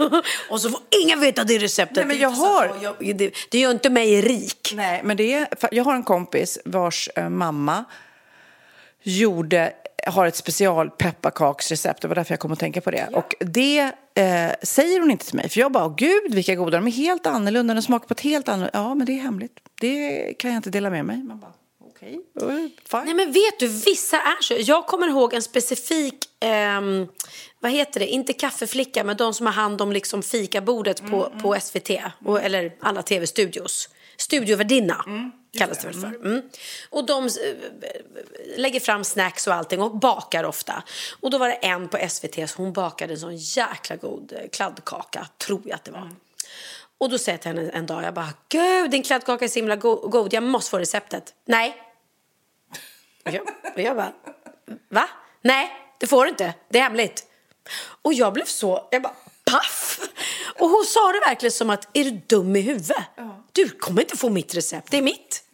[0.50, 1.96] och så får ingen veta det receptet.
[1.96, 4.72] Nej, men jag har- jag- det, det gör inte mig rik.
[4.76, 7.84] Nej, men det är, jag har en kompis vars eh, mamma
[9.02, 9.72] gjorde,
[10.06, 12.02] har ett special pepparkaksrecept.
[12.02, 13.08] Det var därför jag kom att tänka på det.
[13.12, 13.78] Och det
[14.14, 15.48] eh, säger hon inte till mig.
[15.48, 18.48] För jag bara, gud vilka goda, de är helt annorlunda, de smakar på ett helt
[18.48, 19.52] annat Ja, men det är hemligt.
[19.80, 21.16] Det kan jag inte dela med mig.
[21.22, 21.52] Man bara,
[22.04, 23.04] okej, okay, fine.
[23.04, 24.54] Nej men vet du, vissa är så.
[24.58, 27.06] Jag kommer ihåg en specifik, ehm,
[27.60, 31.56] vad heter det, inte kaffeflicka men de som har hand om liksom fikabordet på, på
[31.60, 31.90] SVT
[32.24, 33.88] och, eller alla tv-studios.
[34.16, 35.04] Studiovärdinna
[35.58, 36.26] kallas det väl för.
[36.26, 36.42] Mm.
[36.90, 37.30] Och de eh,
[38.56, 40.82] lägger fram snacks och allting och bakar ofta.
[41.20, 44.48] Och då var det en på SVT, så hon bakade en sån jäkla god eh,
[44.52, 46.10] kladdkaka, tror jag att det var.
[46.98, 49.58] Och då säger jag till henne en dag, jag bara, gud din kladdkaka är så
[49.58, 51.34] himla go- god, jag måste få receptet.
[51.46, 51.76] Nej,
[53.24, 53.42] och jag,
[53.74, 54.12] och jag bara,
[54.88, 55.08] va?
[55.42, 56.54] Nej, det får du inte.
[56.68, 57.24] Det är hemligt.
[58.02, 59.14] Och jag blev så, jag bara,
[59.44, 60.00] paff.
[60.58, 62.96] Och hon sa det verkligen som att, är du dum i huvudet?
[63.52, 65.44] Du kommer inte få mitt recept, det är mitt.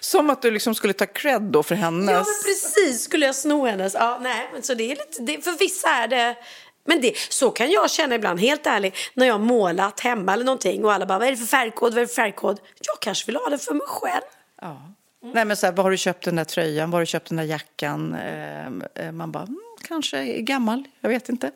[0.00, 2.10] Som att du liksom skulle ta cred då för hennes...
[2.10, 3.02] Ja, men precis.
[3.02, 3.94] Skulle jag sno hennes?
[3.94, 6.36] Ja, nej, men så det är lite, det, för vissa är det...
[6.84, 10.44] Men det, så kan jag känna ibland, helt ärligt, när jag har målat hemma eller
[10.44, 12.60] någonting och alla bara, vad är det för färgkod, vad är det för färgkod?
[12.80, 14.22] Jag kanske vill ha det för mig själv.
[14.60, 14.82] Ja.
[15.22, 16.90] Nej, men så här, var har du köpt den där tröjan?
[16.90, 18.14] Var har du köpt den där jackan?
[18.14, 18.66] Eh,
[19.06, 19.58] eh, man bara, mm,
[19.88, 21.50] kanske är gammal, jag vet inte.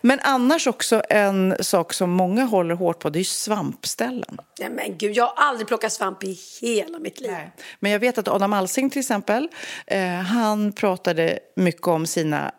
[0.00, 4.38] Men annars också en sak som många håller hårt på, det är svampställen.
[4.60, 7.30] Nej men gud, jag har aldrig plockat svamp i hela mitt liv.
[7.30, 7.50] Nej.
[7.80, 9.48] Men jag vet att Adam Alsing till exempel,
[9.86, 12.52] eh, han pratade mycket om sina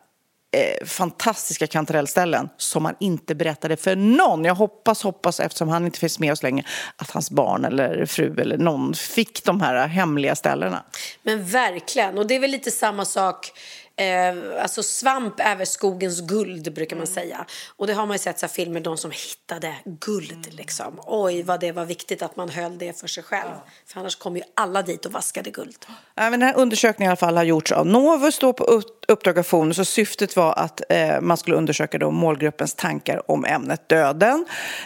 [0.52, 4.46] eh, fantastiska kantarellställen som han inte berättade för någon.
[4.46, 8.42] Jag hoppas, hoppas, eftersom han inte finns med oss längre, att hans barn eller fru
[8.42, 10.84] eller någon fick de här hemliga ställena.
[11.24, 13.52] Men verkligen, och det är väl lite samma sak
[14.00, 17.46] Eh, alltså svamp är väl skogens guld brukar man säga.
[17.76, 21.00] Och det har man ju sett så här filmer, de som hittade guld liksom.
[21.06, 23.52] Oj vad det var viktigt att man höll det för sig själv.
[23.86, 25.86] För annars kom ju alla dit och vaskade guld.
[26.16, 29.06] Ja, men den här undersökningen i alla fall har gjorts av Novus då på upp-
[29.08, 29.44] uppdrag av
[29.80, 34.46] och syftet var att eh, man skulle undersöka då målgruppens tankar om ämnet döden.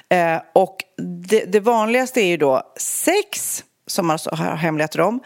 [0.09, 0.78] Eh, och
[1.28, 5.20] det, det vanligaste är ju då sex, som man alltså har hemligheter om,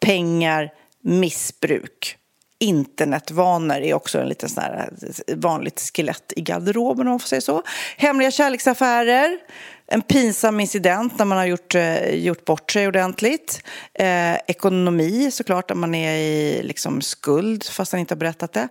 [0.00, 0.72] pengar,
[1.02, 2.16] missbruk.
[2.58, 4.90] Internetvanor är också en liten sån här
[5.36, 7.62] vanligt skelett i garderoben om man får säga så.
[7.96, 9.38] Hemliga kärleksaffärer,
[9.86, 13.62] en pinsam incident när man har gjort, eh, gjort bort sig ordentligt.
[13.94, 18.68] Eh, ekonomi såklart, när man är i liksom, skuld fast han inte har berättat det.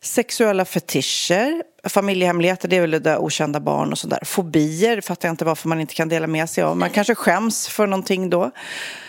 [0.00, 4.20] Sexuella fetischer, familjehemligheter, det är väl det där okända barn och sådär.
[4.24, 6.76] Fobier fattar jag inte varför man inte kan dela med sig av.
[6.76, 8.50] Man kanske skäms för någonting då.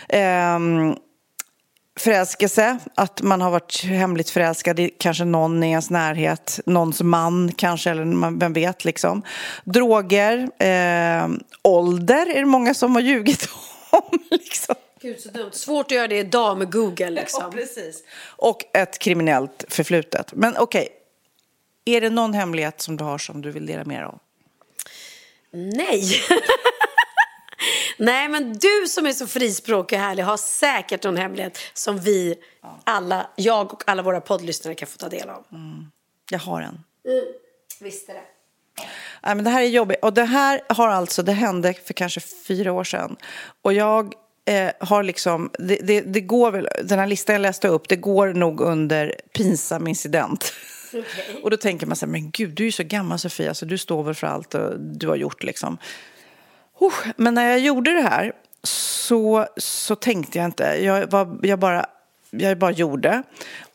[0.09, 0.95] Ehm,
[1.99, 7.51] förälskelse, att man har varit hemligt förälskad i kanske någon i ens närhet, någons man
[7.57, 9.21] kanske, eller vem vet liksom.
[9.63, 11.29] Droger, eh,
[11.61, 13.49] ålder är det många som har ljugit
[13.89, 14.75] om liksom.
[15.01, 15.51] Gud så dumt.
[15.51, 17.43] Svårt att göra det idag med Google liksom.
[17.43, 18.03] Ja, precis.
[18.25, 20.33] Och ett kriminellt förflutet.
[20.33, 20.87] Men okej,
[21.85, 24.19] är det någon hemlighet som du har som du vill dela med dig av?
[25.51, 26.03] Nej.
[27.97, 32.35] Nej, men du som är så frispråkig och härlig har säkert någon hemlighet som vi
[32.83, 35.45] alla, jag och alla våra poddlyssnare kan få ta del av.
[36.31, 36.79] Jag har en.
[37.79, 38.21] Visst är det.
[39.23, 39.97] Nej, men det här är jobbigt.
[40.01, 43.15] Och det här har alltså, det hände för kanske fyra år sedan.
[43.61, 44.13] Och jag
[44.45, 47.95] eh, har liksom, det, det, det går väl, den här listan jag läste upp, det
[47.95, 50.53] går nog under pinsam incident.
[51.43, 53.65] Och då tänker man så här, men gud, du är ju så gammal Sofia, så
[53.65, 55.77] du står väl för allt och du har gjort liksom.
[56.79, 61.59] Oh, men när jag gjorde det här så, så tänkte jag inte, jag, var, jag,
[61.59, 61.85] bara,
[62.29, 63.23] jag bara gjorde.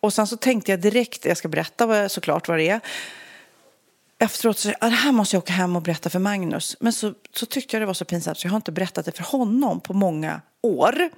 [0.00, 2.80] Och sen så tänkte jag direkt, jag ska berätta vad, såklart vad det är
[4.20, 6.76] efteråt så att det här måste jag åka hem och berätta för Magnus.
[6.80, 9.12] Men så, så tyckte jag det var så pinsamt så jag har inte berättat det
[9.12, 11.10] för honom på många år.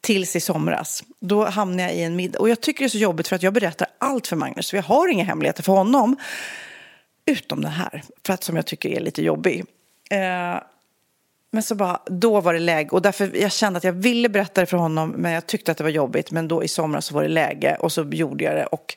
[0.00, 1.04] Tills i somras.
[1.20, 2.38] Då hamnade jag i en middag.
[2.38, 4.74] Och jag tycker det är så jobbigt för att jag berättar allt för Magnus.
[4.74, 6.16] Vi har inga hemligheter för honom.
[7.26, 8.02] Utom den här.
[8.26, 9.64] För att som jag tycker är lite jobbig.
[10.10, 10.60] Eh,
[11.50, 12.90] men så bara, då var det läge.
[12.90, 15.10] Och därför jag kände att jag ville berätta det för honom.
[15.10, 16.30] Men jag tyckte att det var jobbigt.
[16.30, 17.76] Men då i somras så var det läge.
[17.80, 18.66] Och så gjorde jag det.
[18.66, 18.96] Och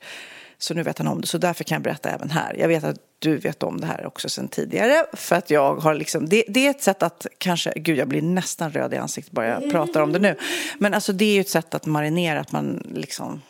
[0.58, 1.28] så nu vet han om det.
[1.28, 2.56] Så därför kan jag berätta även här.
[2.60, 5.06] Jag vet att du vet om det här också sedan tidigare.
[5.14, 8.22] För att jag har liksom, det, det är ett sätt att kanske, gud jag blir
[8.22, 10.36] nästan röd i ansiktet bara jag pratar om det nu.
[10.78, 13.42] Men alltså det är ju ett sätt att marinera, att man liksom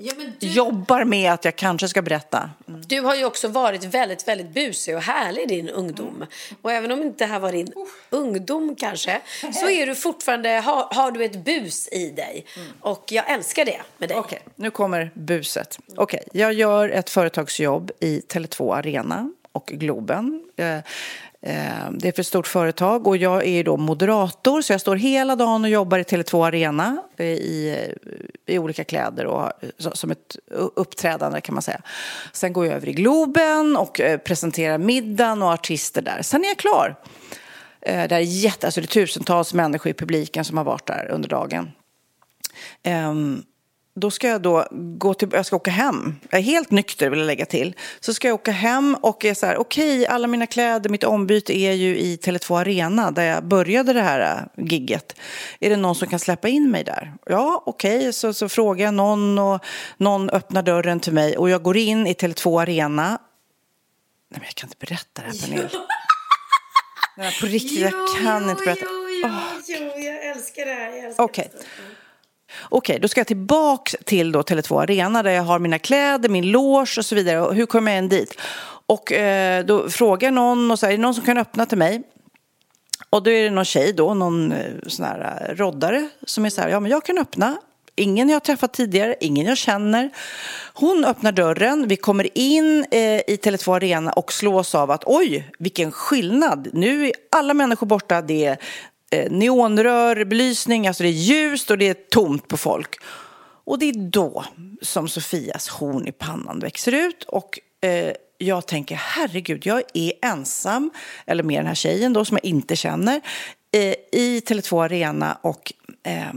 [0.00, 2.50] Ja, men du, jobbar med att jag kanske ska berätta.
[2.66, 6.26] du har ju också varit väldigt, väldigt busig och härlig i din ungdom.
[6.62, 7.72] Och även om inte det här var din
[8.10, 9.20] ungdom kanske,
[9.52, 12.46] så är du fortfarande, har, har du ett bus i dig.
[12.80, 14.18] Och jag älskar det med dig.
[14.18, 15.78] Okej, nu kommer buset.
[15.96, 20.44] Okej, jag gör ett företagsjobb i Tele2 Arena och Globen.
[21.42, 24.96] Eh, det är för ett stort företag och jag är då moderator så jag står
[24.96, 27.88] hela dagen och jobbar i Tele2 Arena eh, i,
[28.46, 30.36] eh, i olika kläder och som ett
[30.74, 31.80] uppträdande kan man säga.
[32.32, 36.22] Sen går jag över i Globen och presenterar middagen och artister där.
[36.22, 36.96] Sen är jag klar.
[37.80, 41.28] Det är, jätte, alltså det är tusentals människor i publiken som har varit där under
[41.28, 41.70] dagen.
[42.82, 43.42] Ehm,
[44.00, 46.16] då ska jag då gå till, jag ska åka hem.
[46.30, 47.74] Jag är helt nykter vill jag lägga till.
[48.00, 51.58] Så ska jag åka hem och är så här, okej, alla mina kläder, mitt ombyte
[51.58, 55.16] är ju i Tele2 Arena där jag började det här äh, gigget.
[55.60, 57.12] Är det någon som kan släppa in mig där?
[57.26, 59.64] Ja, okej, så, så frågar jag någon och
[59.96, 63.08] någon öppnar dörren till mig och jag går in i Tele2 Arena.
[64.30, 65.68] Nej, men jag kan inte berätta det här, Pernilla.
[67.16, 67.92] Nej, på riktigt, jag
[68.22, 68.84] kan inte berätta.
[68.84, 69.30] Jo, jo,
[69.66, 70.96] jo, jag älskar det här.
[70.96, 71.48] Jag älskar
[72.62, 72.92] Okej.
[72.94, 76.50] okay, då ska jag tillbaka till då Tele2 Arena där jag har mina kläder, min
[76.50, 77.40] loge och så vidare.
[77.40, 78.40] Och hur kommer jag in dit?
[78.86, 81.66] Och eh, då frågar jag någon och så här, är det någon som kan öppna
[81.66, 82.02] till mig?
[83.10, 86.50] Och då är det någon tjej då, någon eh, sån här eh, roddare som är
[86.50, 87.56] så här, ja men jag kan öppna.
[87.96, 90.10] Ingen jag har träffat tidigare, ingen jag känner.
[90.74, 95.50] Hon öppnar dörren, vi kommer in eh, i Tele2 Arena och slås av att oj,
[95.58, 96.68] vilken skillnad.
[96.72, 98.58] Nu är alla människor borta, det är
[99.10, 102.96] eh, neonrör, belysning, alltså det är ljust och det är tomt på folk.
[103.64, 104.44] Och det är då
[104.82, 110.90] som Sofias horn i pannan växer ut och eh, jag tänker herregud, jag är ensam,
[111.26, 113.20] eller med den här tjejen då som jag inte känner,
[113.72, 116.32] eh, i Tele2 Arena och eh,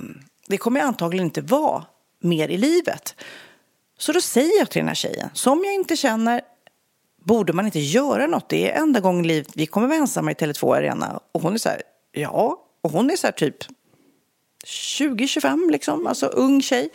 [0.48, 1.86] det kommer jag antagligen inte vara
[2.20, 3.16] mer i livet.
[3.98, 6.42] Så då säger jag till den här tjejen, som jag inte känner,
[7.26, 8.50] borde man inte göra något?
[8.50, 11.20] Det är enda gången i livet vi kommer vara ensamma i Tele2 Arena.
[11.32, 12.66] Och hon är så här, ja.
[12.82, 13.58] Och hon är så här typ
[14.66, 16.90] 20-25 liksom, alltså ung tjej.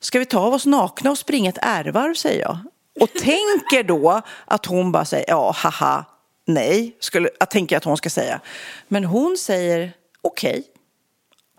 [0.00, 2.58] Ska vi ta av oss nakna och springa ett ärvarv, säger jag.
[3.00, 6.04] Och tänker då att hon bara säger ja, haha,
[6.46, 8.40] nej, skulle, jag tänker att hon ska säga.
[8.88, 9.92] Men hon säger
[10.22, 10.50] okej.
[10.50, 10.62] Okay.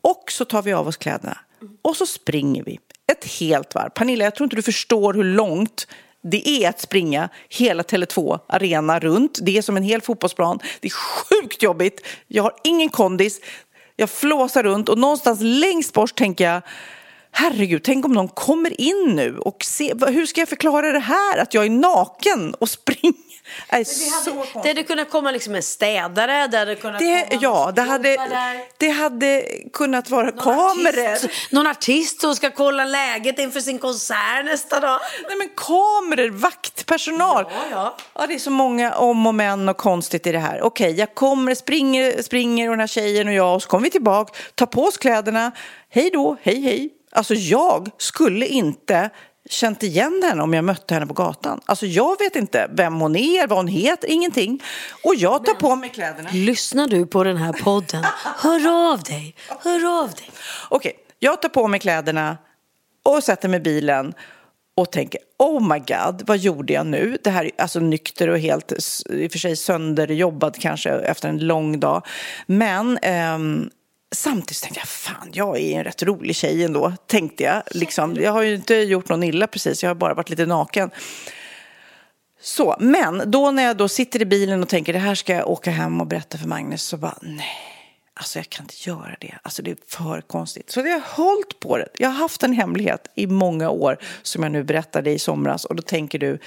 [0.01, 1.37] Och så tar vi av oss kläderna
[1.81, 2.79] och så springer vi
[3.11, 3.89] ett helt varv.
[3.89, 5.87] Pernilla, jag tror inte du förstår hur långt
[6.23, 9.39] det är att springa hela Tele2 arena runt.
[9.41, 10.59] Det är som en hel fotbollsplan.
[10.79, 12.05] Det är sjukt jobbigt.
[12.27, 13.39] Jag har ingen kondis.
[13.95, 16.61] Jag flåsar runt och någonstans längst bort tänker jag
[17.33, 21.37] herregud, tänk om någon kommer in nu och ser, hur ska jag förklara det här
[21.37, 23.32] att jag är naken och springer?
[23.69, 27.41] Det, är så det hade kunnat komma liksom en städare, det hade kunnat det, komma
[27.41, 28.17] Ja, det hade,
[28.77, 31.13] det hade kunnat vara någon kameror.
[31.13, 34.99] Artist, någon artist som ska kolla läget inför sin konsert nästa dag.
[35.27, 37.45] Nej men kameror, vaktpersonal.
[37.49, 37.97] Ja, ja.
[38.15, 40.61] ja, det är så många om och men och konstigt i det här.
[40.61, 43.89] Okej, jag kommer, springer, springer och den här tjejen och jag och så kommer vi
[43.89, 45.51] tillbaka, tar på oss kläderna.
[45.89, 46.89] Hej då, hej hej.
[47.11, 49.09] Alltså jag skulle inte
[49.49, 51.61] känt igen henne om jag mötte henne på gatan.
[51.65, 54.63] Alltså jag vet inte vem hon är, vad hon heter, ingenting.
[55.03, 56.29] Och jag tar Men, på mig kläderna.
[56.33, 58.03] Lyssnar du på den här podden,
[58.37, 60.29] hör av dig, hör av dig.
[60.69, 62.37] Okej, okay, jag tar på mig kläderna
[63.03, 64.13] och sätter mig i bilen
[64.75, 67.17] och tänker oh my god, vad gjorde jag nu?
[67.23, 68.71] Det här är alltså nykter och helt
[69.09, 72.05] i och för sig sönderjobbad kanske efter en lång dag.
[72.45, 72.99] Men
[73.35, 73.69] um,
[74.15, 77.63] samtidigt tänkte jag, fan, jag är en rätt rolig tjej ändå, tänkte jag.
[77.71, 80.91] Liksom, jag har ju inte gjort någon illa precis, jag har bara varit lite naken.
[82.41, 85.49] Så, men då när jag då sitter i bilen och tänker det här ska jag
[85.49, 87.45] åka hem och berätta för Magnus så bara nej,
[88.13, 89.33] alltså jag kan inte göra det.
[89.41, 90.71] Alltså det är för konstigt.
[90.71, 91.87] Så jag har hållit på det.
[91.97, 95.75] Jag har haft en hemlighet i många år som jag nu berättade i somras och
[95.75, 96.39] då tänker du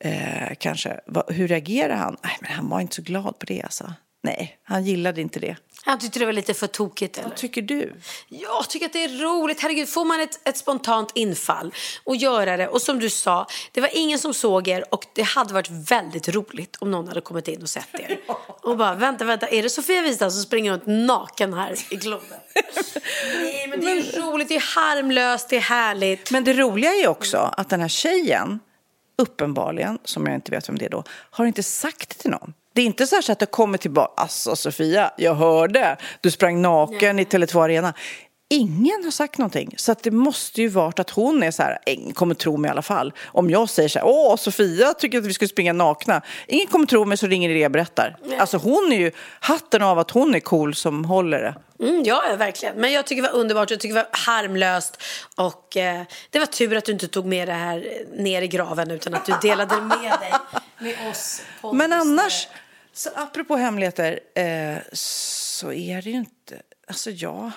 [0.00, 2.16] eh, kanske, vad, hur reagerar han?
[2.24, 3.92] Nej, men han var inte så glad på det alltså.
[4.22, 5.56] Nej, han gillade inte det.
[5.84, 7.18] Han tyckte det var lite för tokigt.
[7.18, 7.28] Eller?
[7.28, 7.92] Vad tycker du?
[8.28, 9.60] Jag tycker att det är roligt.
[9.60, 11.74] Herregud, får man ett, ett spontant infall
[12.04, 12.68] och göra det.
[12.68, 16.28] Och som du sa, det var ingen som såg er och det hade varit väldigt
[16.28, 18.20] roligt om någon hade kommit in och sett er.
[18.62, 22.26] Och bara, vänta, vänta, är det Sofia Wistam som springer runt naken här i Globen?
[23.42, 24.30] Nej, men det är men...
[24.30, 26.30] roligt, det är harmlöst, det är härligt.
[26.30, 28.60] Men det roliga är också att den här tjejen,
[29.18, 32.54] uppenbarligen, som jag inte vet vem det är då, har inte sagt till någon.
[32.72, 37.16] Det är inte så att det kommer tillbaka, alltså Sofia, jag hörde, du sprang naken
[37.16, 37.24] Nej.
[37.24, 37.94] i Tele2 Arena.
[38.54, 39.74] Ingen har sagt någonting.
[39.76, 42.68] Så att det måste ju varit att hon är så här, ingen kommer tro mig
[42.68, 43.12] i alla fall.
[43.24, 46.22] Om jag säger så här, åh Sofia tycker att vi skulle springa nakna.
[46.46, 48.16] Ingen kommer tro mig så ringer det och berättar.
[48.24, 48.38] Nej.
[48.38, 49.10] Alltså hon är ju,
[49.40, 51.54] hatten av att hon är cool som håller det.
[51.88, 52.76] Mm, ja, verkligen.
[52.76, 55.02] Men jag tycker det var underbart, jag tycker det var harmlöst.
[55.36, 58.90] Och eh, det var tur att du inte tog med det här ner i graven
[58.90, 60.32] utan att du delade med dig
[60.78, 61.42] med oss.
[61.72, 62.48] Men annars,
[62.92, 66.62] så apropå hemligheter eh, så är det ju inte...
[66.86, 67.50] Alltså, ja...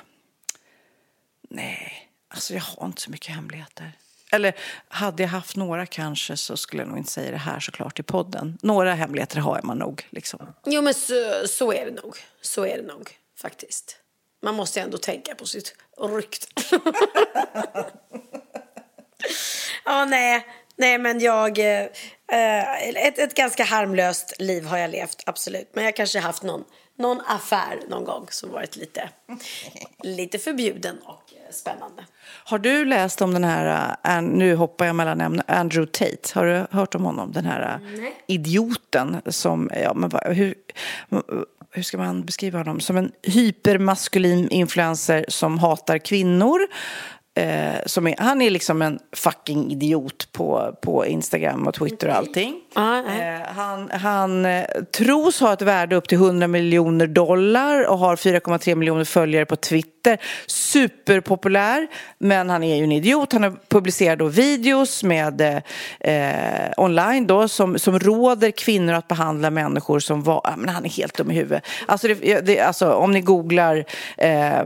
[1.50, 3.92] Nej, alltså jag har inte så mycket hemligheter.
[4.32, 4.54] Eller
[4.88, 8.04] hade jag haft några kanske så skulle jag nog inte säga det här såklart i
[8.04, 8.58] podden.
[8.62, 10.08] Några hemligheter har man nog.
[10.10, 10.54] Liksom.
[10.66, 12.18] Jo, men så, så är det nog.
[12.42, 13.98] Så är det nog, faktiskt.
[14.42, 16.48] Man måste ändå tänka på sitt rykte.
[19.86, 20.48] ja, nej.
[20.78, 21.60] Nej, men jag...
[21.60, 25.70] Eh, ett, ett ganska harmlöst liv har jag levt, absolut.
[25.74, 26.64] Men jag kanske haft någon,
[26.98, 29.10] någon affär någon gång som varit lite,
[30.04, 32.06] lite förbjuden och eh, spännande.
[32.44, 36.40] Har du läst om den här, uh, nu hoppar jag mellan ämnen, Andrew Tate?
[36.40, 37.32] Har du hört om honom?
[37.32, 40.56] Den här uh, idioten som, ja men hur,
[41.72, 42.80] hur ska man beskriva honom?
[42.80, 46.60] Som en hypermaskulin influencer som hatar kvinnor
[47.38, 52.16] Eh, som är, han är liksom en fucking idiot på, på Instagram och Twitter och
[52.16, 52.62] allting.
[52.76, 54.66] Eh, han han eh,
[54.98, 59.56] tros ha ett värde upp till 100 miljoner dollar och har 4,3 miljoner följare på
[59.56, 60.18] Twitter.
[60.48, 63.34] Superpopulär, men han är ju en idiot.
[63.34, 65.62] Han har publicerat då videos med,
[66.00, 66.14] eh,
[66.78, 70.42] online då, som, som råder kvinnor att behandla människor som var...
[70.44, 71.64] ja, Men han är helt dum i huvudet.
[71.86, 73.86] Alltså, det, det, alltså om ni googlar
[74.18, 74.60] eh,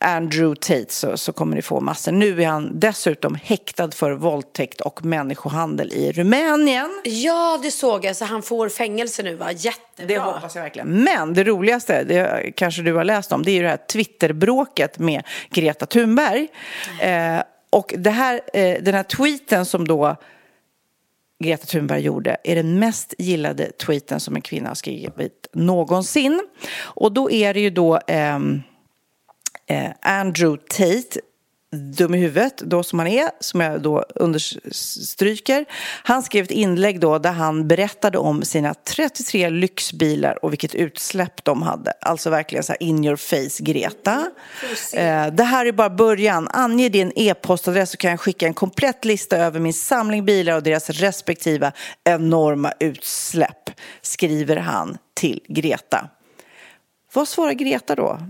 [0.00, 2.05] Andrew Tate så, så kommer ni få massor.
[2.12, 7.02] Nu är han dessutom häktad för våldtäkt och människohandel i Rumänien.
[7.04, 8.16] Ja, det såg jag.
[8.16, 9.52] Så han får fängelse nu, va?
[9.52, 10.06] Jättebra.
[10.06, 11.04] Det hoppas jag verkligen.
[11.04, 14.98] Men det roligaste, det kanske du har läst om, det är ju det här Twitterbråket
[14.98, 16.48] med Greta Thunberg.
[17.00, 20.16] Eh, och det här, eh, den här tweeten som då
[21.44, 26.42] Greta Thunberg gjorde är den mest gillade tweeten som en kvinna har skrivit någonsin.
[26.78, 28.62] Och då är det ju då ehm,
[29.66, 31.20] eh, Andrew Tate
[31.72, 35.64] dum i huvudet, då som han är, som jag då understryker.
[36.02, 41.44] Han skrev ett inlägg då där han berättade om sina 33 lyxbilar och vilket utsläpp
[41.44, 41.90] de hade.
[42.00, 44.30] Alltså verkligen så här in your face, Greta.
[44.94, 46.48] Eh, det här är bara början.
[46.50, 50.62] Ange din e-postadress så kan jag skicka en komplett lista över min samling bilar och
[50.62, 51.72] deras respektive
[52.04, 53.70] enorma utsläpp,
[54.02, 56.08] skriver han till Greta.
[57.12, 58.20] Vad svarar Greta då?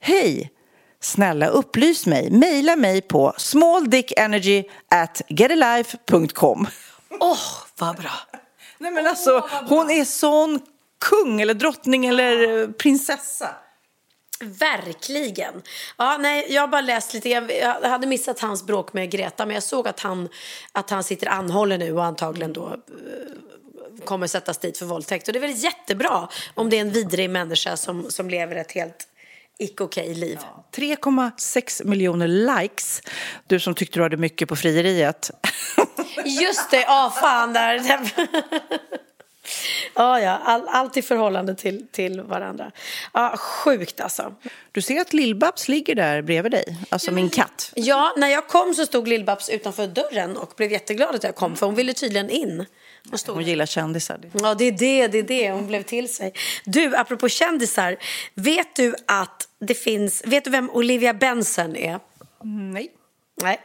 [0.00, 0.50] Hej!
[1.04, 2.30] Snälla upplys mig.
[2.30, 6.66] Maila mig på smalldickenergy at getalife.com.
[7.20, 7.38] Åh,
[7.78, 8.10] vad bra.
[8.78, 10.60] Nej men alltså, hon är sån
[11.00, 13.48] kung eller drottning eller eh, prinsessa.
[14.40, 15.62] Verkligen.
[15.98, 17.28] Ja, nej, jag har bara läst lite.
[17.28, 20.28] Jag jag hade missat hans bråk med Greta, men jag såg att han,
[20.72, 25.28] att han sitter anhållen nu och antagligen då eh, kommer sättas dit för våldtäkt.
[25.28, 28.72] Och det är väl jättebra om det är en vidrig människa som, som lever ett
[28.72, 29.08] helt
[29.58, 30.38] icke-okej liv.
[30.76, 33.02] 3,6 miljoner likes.
[33.46, 35.30] Du som tyckte du hade mycket på frieriet.
[36.24, 37.80] Just det, ja fan där.
[39.94, 42.72] Ja, ja, all, allt i förhållande till, till varandra.
[43.12, 44.34] Ja, sjukt alltså.
[44.72, 47.72] Du ser att Lill-Babs ligger där bredvid dig, alltså min katt.
[47.74, 51.56] Ja, när jag kom så stod Lill-Babs utanför dörren och blev jätteglad att jag kom
[51.56, 52.66] för hon ville tydligen in.
[53.26, 54.20] Hon gillar kändisar.
[54.32, 55.50] Ja, det är det, det är det.
[55.50, 56.32] Hon blev till sig.
[56.64, 57.96] Du, apropå kändisar.
[58.34, 60.22] Vet du att det finns...
[60.26, 62.00] Vet du vem Olivia Benson är?
[62.42, 62.90] Nej.
[63.42, 63.60] Nej.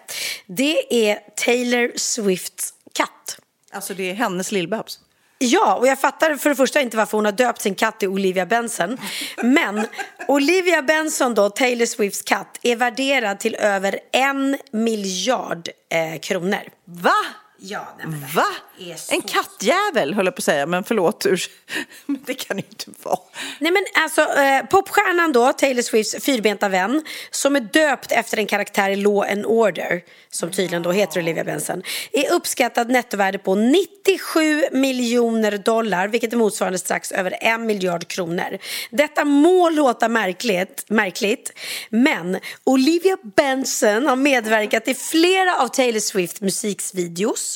[0.46, 3.40] Det är Taylor Swifts katt.
[3.72, 5.00] Alltså det är hennes Lill-Babs.
[5.42, 8.08] Ja, och jag fattar för det första inte varför hon har döpt sin katt till
[8.08, 8.98] Olivia Benson.
[9.44, 9.88] Men
[10.28, 16.62] Olivia Benson, då, Taylor Swifts katt, är värderad till över en miljard eh, kronor.
[16.86, 17.14] Va?
[17.62, 18.46] Ja, nej, men det Va?
[18.98, 21.26] så- En kattjävel höll jag på att säga, men förlåt.
[21.26, 21.50] urs-
[22.06, 23.20] Men det kan ju inte vara.
[23.60, 28.46] Nej men alltså eh, popstjärnan då, Taylor Swifts fyrbenta vän, som är döpt efter en
[28.48, 31.82] karaktär i Law and Order, som tydligen då heter Olivia Benson,
[32.12, 38.58] är uppskattad nettovärde på 97 miljoner dollar, vilket är motsvarande strax över en miljard kronor.
[38.92, 41.52] Detta må låta märkligt, märkligt
[41.90, 47.49] men Olivia Benson har medverkat i flera av Taylor Swift musikvideos.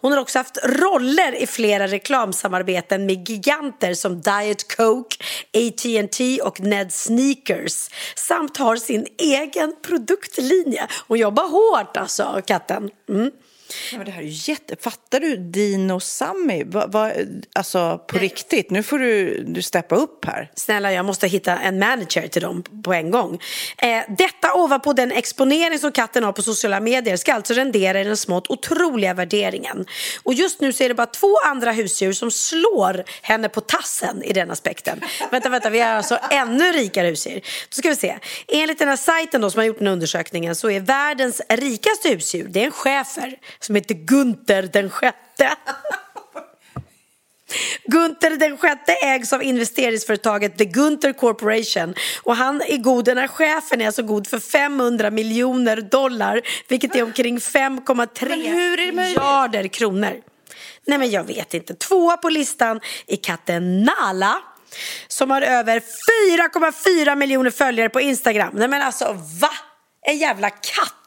[0.00, 5.16] Hon har också haft roller i flera reklamsamarbeten med giganter som Diet Coke,
[5.54, 10.86] AT&T och Ned Sneakers samt har sin egen produktlinje.
[11.08, 12.90] Hon jobbar hårt alltså, katten.
[13.08, 13.30] Mm.
[13.92, 14.76] Ja, men det här är ju jätte...
[14.80, 16.64] Fattar du Dino Sammy?
[16.64, 17.12] Va, va,
[17.52, 20.50] alltså på riktigt, nu får du, du steppa upp här.
[20.54, 23.40] Snälla, jag måste hitta en manager till dem på en gång.
[23.78, 28.04] Eh, detta ovanpå den exponering som katten har på sociala medier ska alltså rendera i
[28.04, 29.86] den smått otroliga värderingen.
[30.22, 34.22] Och just nu så är det bara två andra husdjur som slår henne på tassen
[34.22, 35.00] i den aspekten.
[35.30, 37.40] vänta, vänta, vi har alltså ännu rikare husdjur.
[37.68, 38.18] Då ska vi se.
[38.48, 42.08] Enligt den här sajten då som har gjort den här undersökningen så är världens rikaste
[42.08, 45.50] husdjur, det är en schäfer som heter Gunther den sjätte.
[47.84, 53.28] Gunther den sjätte ägs av investeringsföretaget The Gunther Corporation och han är god, den här
[53.28, 58.86] chefen är alltså god för 500 miljoner dollar vilket är omkring 5,3 Men hur är
[58.86, 59.16] det möjligt?
[59.16, 60.20] miljarder kronor.
[60.86, 61.74] Nej men jag vet inte.
[61.74, 64.42] Tvåa på listan är katten Nala
[65.08, 68.50] som har över 4,4 miljoner följare på Instagram.
[68.54, 69.50] Nej men alltså va?
[70.06, 70.99] En jävla katt!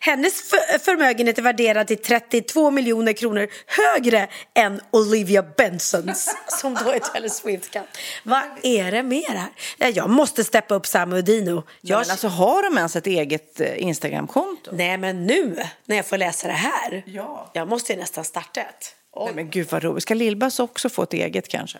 [0.00, 6.90] Hennes för- förmögenhet är värderad till 32 miljoner kronor högre än Olivia Bensons som då
[6.90, 7.86] är Taylor Swift-katt.
[8.24, 9.48] Vad är det med det här?
[9.78, 11.54] Ja, Jag måste steppa upp och Dino.
[11.56, 12.00] Ja, Jag...
[12.00, 14.70] men alltså, har de ens ett eget eh, Instagramkonto?
[14.74, 15.56] Nej men nu
[15.86, 17.02] när jag får läsa det här.
[17.06, 17.50] Ja.
[17.54, 18.94] Jag måste ju nästan starta ett.
[19.16, 20.02] Nej, men gud vad roligt.
[20.02, 21.78] Ska Lill-Babs också få ett eget kanske?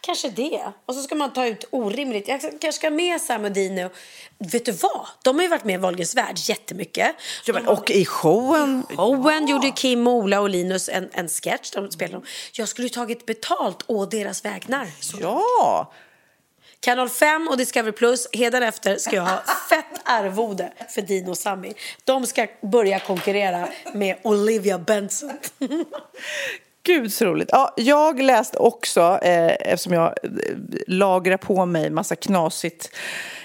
[0.00, 0.72] Kanske det.
[0.86, 2.28] Och så ska man ta ut orimligt.
[2.28, 3.90] Jag kanske ska med Sam och Dino.
[4.38, 5.06] Vet du vad?
[5.22, 7.16] De har ju varit med i Wahlgrens värld jättemycket.
[7.46, 8.86] Ja, men, och i showen.
[8.96, 11.70] Owen gjorde Kim, Ola och Linus en, en sketch.
[11.70, 12.26] De spelade.
[12.52, 14.90] Jag skulle ju tagit betalt å deras vägnar.
[15.00, 15.18] Så.
[15.20, 15.92] Ja.
[16.84, 18.28] Kanal 5 och Discovery Plus.
[18.32, 21.72] Hädanefter ska jag ha fett arvode för Dino och Sami.
[22.04, 25.32] De ska börja konkurrera med Olivia Benson.
[26.86, 27.48] Gud så roligt.
[27.52, 30.30] Ja, jag läste också, eh, eftersom jag eh,
[30.86, 32.90] lagrar på mig massa knasigt,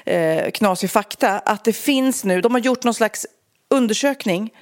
[0.06, 3.28] eh, knasig fakta, att det finns nu, de har gjort någon slags
[3.70, 4.54] undersökning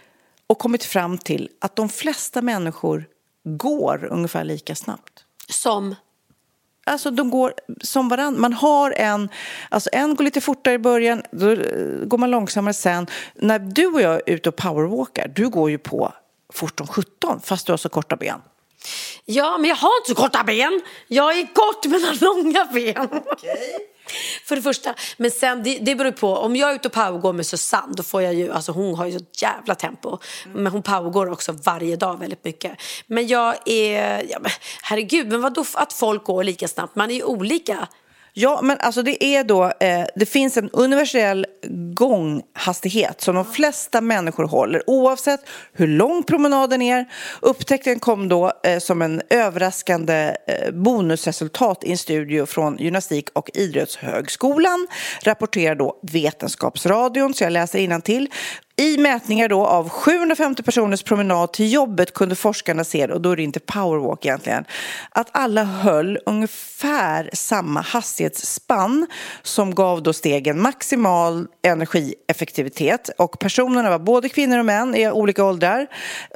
[0.48, 3.06] och kommit fram till att de flesta människor
[3.44, 5.26] går ungefär lika snabbt.
[5.50, 5.96] Som?
[6.86, 8.42] Alltså de går som varandra.
[8.42, 9.30] Man har en,
[9.70, 13.08] alltså en går lite fortare i början, då eh, går man långsammare sen.
[13.36, 16.14] När du och jag är ute och powerwalkar, du går ju på
[16.54, 18.42] fort som 17 fast du har så korta ben.
[19.26, 20.82] Ja, men jag har inte så korta ben.
[21.08, 23.06] Jag är kort men har långa ben.
[23.06, 23.58] Okay.
[24.46, 24.96] För det första.
[25.18, 26.36] Men sen, det, det beror på.
[26.36, 29.06] Om jag är ute och powergår med Susanne, då får jag ju, alltså hon har
[29.06, 30.18] ju så jävla tempo.
[30.46, 30.64] Mm.
[30.64, 32.82] Men hon powergår också varje dag väldigt mycket.
[33.08, 34.52] Men jag är, ja, men,
[34.82, 36.96] herregud, men vadå att folk går lika snabbt?
[36.96, 37.88] Man är ju olika.
[38.40, 41.46] Ja, men alltså det är då, eh, det finns en universell
[41.94, 45.40] gånghastighet som de flesta människor håller oavsett
[45.74, 47.06] hur lång promenaden är.
[47.42, 53.50] Upptäckten kom då eh, som en överraskande eh, bonusresultat i en studie från Gymnastik och
[53.54, 54.88] idrottshögskolan
[55.24, 58.30] rapporterar då Vetenskapsradion, så jag läser till.
[58.80, 63.36] I mätningar då av 750 personers promenad till jobbet kunde forskarna se, och då är
[63.36, 64.66] det inte powerwalk egentligen,
[65.10, 69.08] att alla höll ungefär samma hastighetsspann
[69.42, 73.10] som gav då stegen maximal energieffektivitet.
[73.18, 75.88] Och personerna var både kvinnor och män i olika åldrar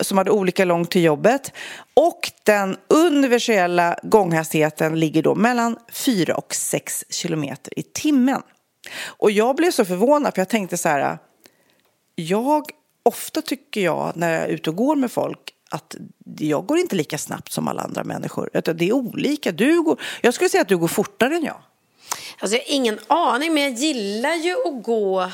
[0.02, 1.54] som hade olika långt till jobbet.
[1.94, 8.42] Och den universella gånghastigheten ligger då mellan 4 och 6 kilometer i timmen.
[9.06, 11.18] Och jag blev så förvånad för jag tänkte så här
[12.16, 12.66] jag,
[13.03, 15.95] ofta tycker jag när jag är ute och går med folk att
[16.38, 18.49] jag går inte lika snabbt som alla andra människor.
[18.53, 19.51] Det är olika.
[19.51, 21.62] Du går, jag skulle säga att du går fortare än jag.
[22.39, 25.32] Alltså jag har ingen aning, men jag gillar ju att gå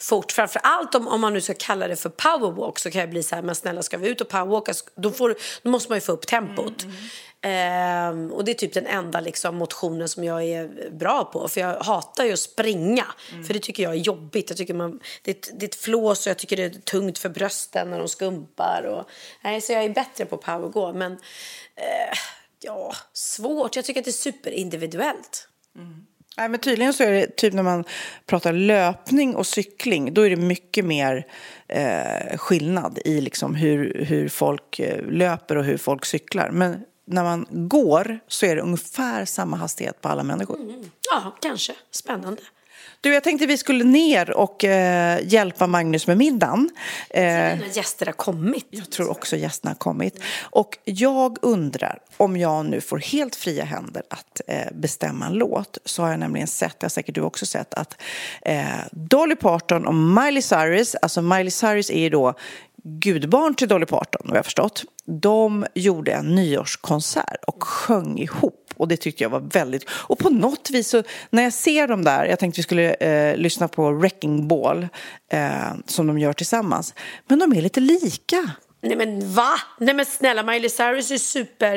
[0.00, 0.32] fort.
[0.32, 3.22] Framför allt om, om man nu ska kalla det för powerwalk så kan jag bli
[3.22, 6.00] så här, men snälla ska vi ut och powerwalka då, får, då måste man ju
[6.00, 6.82] få upp tempot.
[6.82, 7.08] Mm, mm.
[7.42, 11.48] Ehm, och det är typ den enda liksom, motionen som jag är bra på.
[11.48, 13.06] För jag hatar ju att springa.
[13.32, 13.44] Mm.
[13.44, 14.50] För det tycker jag är jobbigt.
[14.50, 17.28] Jag tycker man, det, det är ett flås och jag tycker det är tungt för
[17.28, 18.82] brösten när de skumpar.
[18.82, 19.10] Och,
[19.42, 20.92] nej, så jag är bättre på powergå.
[20.92, 21.12] Men
[21.76, 22.18] eh,
[22.60, 23.76] ja, svårt.
[23.76, 25.48] Jag tycker att det är superindividuellt.
[25.76, 26.06] Mm.
[26.36, 27.84] Nej, men tydligen så är det typ när man
[28.26, 31.26] pratar löpning och cykling, då är det mycket mer
[31.68, 36.50] eh, skillnad i liksom hur, hur folk eh, löper och hur folk cyklar.
[36.50, 40.60] Men när man går så är det ungefär samma hastighet på alla människor.
[40.60, 40.90] Mm.
[41.10, 41.72] Ja, kanske.
[41.90, 42.42] Spännande.
[43.02, 46.70] Du, jag tänkte vi skulle ner och eh, hjälpa Magnus med middagen.
[47.10, 48.66] Eh, gäster har kommit.
[48.70, 50.22] Jag tror också gästerna har kommit.
[50.42, 55.78] Och jag undrar om jag nu får helt fria händer att eh, bestämma en låt.
[55.84, 58.02] Så har jag nämligen sett, har säkert du också sett, att
[58.42, 62.34] eh, Dolly Parton och Miley Cyrus, alltså Miley Cyrus är ju då
[62.82, 64.84] gudbarn till Dolly Parton, vad jag förstått.
[65.04, 68.59] De gjorde en nyårskonsert och sjöng ihop.
[68.80, 69.84] Och det tyckte jag var väldigt...
[69.90, 73.36] Och på något vis så, när jag ser dem där, jag tänkte vi skulle eh,
[73.36, 74.88] lyssna på Wrecking Ball
[75.32, 76.94] eh, som de gör tillsammans.
[77.28, 78.50] Men de är lite lika.
[78.82, 79.52] Nej men va?
[79.78, 81.76] Nej men snälla Miley Cyrus är super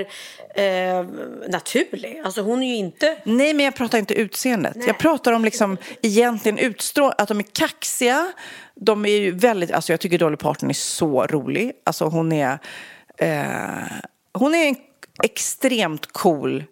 [0.56, 1.06] eh,
[1.50, 2.22] naturlig.
[2.26, 3.18] Alltså hon är ju inte...
[3.24, 4.76] Nej men jag pratar inte utseendet.
[4.76, 4.88] Nej.
[4.88, 8.34] Jag pratar om liksom egentligen utstrålning, att de är kaxiga.
[8.76, 11.72] De är ju väldigt, alltså jag tycker Dolly Parton är så rolig.
[11.84, 12.60] Alltså hon är,
[13.18, 13.38] eh,
[14.34, 14.76] hon är en
[15.24, 16.64] extremt cool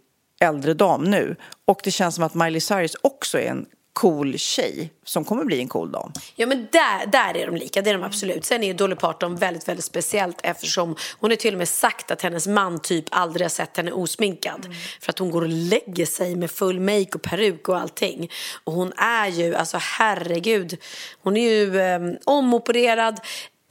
[0.42, 1.36] äldre dam nu.
[1.66, 5.62] Och det känns som att Miley Cyrus också är en cool tjej som kommer bli
[5.62, 6.12] en cool dam.
[6.36, 8.46] Ja men där, där är de lika, det är de absolut.
[8.46, 12.12] Sen är ju Dolly Parton väldigt, väldigt speciellt eftersom hon har till och med sagt
[12.12, 14.66] att hennes man typ aldrig har sett henne osminkad.
[14.66, 14.78] Mm.
[15.02, 18.32] För att hon går och lägger sig med full make och peruk och allting.
[18.64, 20.78] Och hon är ju, alltså herregud,
[21.22, 23.20] hon är ju eh, omopererad,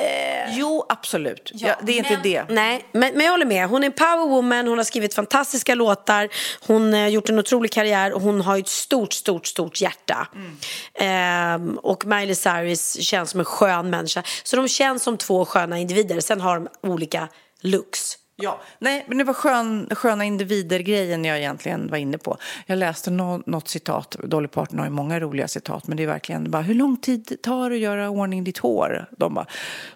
[0.01, 1.51] Eh, jo, absolut.
[1.55, 2.45] Ja, det är inte men, det.
[2.49, 3.69] Nej, men, men jag håller med.
[3.69, 6.29] Hon är en powerwoman, hon har skrivit fantastiska låtar,
[6.67, 10.29] hon har gjort en otrolig karriär och hon har ett stort, stort, stort hjärta.
[10.35, 11.71] Mm.
[11.75, 14.23] Eh, och Miley Cyrus känns som en skön människa.
[14.43, 16.21] Så de känns som två sköna individer.
[16.21, 17.29] Sen har de olika
[17.61, 18.20] looks.
[18.43, 22.37] Ja, nej, men det var skön, sköna individer-grejen jag egentligen var inne på.
[22.67, 26.07] Jag läste nå, något citat, Dolly Parton har ju många roliga citat, men det är
[26.07, 29.07] verkligen bara, hur lång tid tar det att göra ordning ditt hår?
[29.19, 29.47] De bara,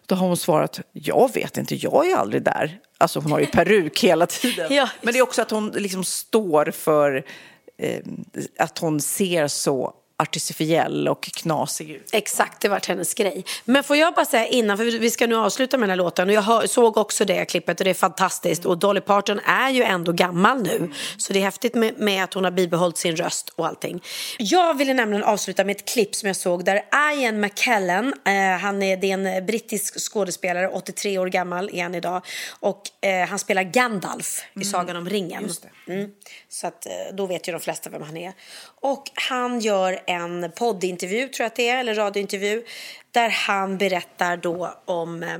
[0.07, 2.79] då har hon svarat, jag vet inte, jag är aldrig där.
[2.99, 4.75] Alltså hon har ju peruk hela tiden.
[4.75, 7.25] Ja, men det är också att hon liksom står för
[7.79, 8.01] eh,
[8.59, 12.11] att hon ser så artificiell och knasig ut.
[12.13, 13.45] Exakt, det var hennes grej.
[13.65, 16.29] Men får jag bara säga innan, för vi ska nu avsluta med den här låten
[16.29, 19.71] och jag hör, såg också det klippet och det är fantastiskt och Dolly Parton är
[19.71, 23.17] ju ändå gammal nu så det är häftigt med, med att hon har bibehållit sin
[23.17, 24.03] röst och allting.
[24.39, 26.83] Jag ville nämligen avsluta med ett klipp som jag såg där
[27.15, 31.95] Ian McKellen, eh, han är, det är en brittisk skådespelare, 83 år gammal är han
[31.95, 32.23] idag
[32.61, 35.51] och eh, han spelar Gandalf i Sagan om ringen.
[35.87, 36.11] Mm.
[36.49, 38.33] Så att, eh, då vet ju de flesta vem han är.
[38.85, 42.65] Och han gör en poddintervju, tror jag att det är, eller radiointervju,
[43.11, 45.35] där han berättar då om eh,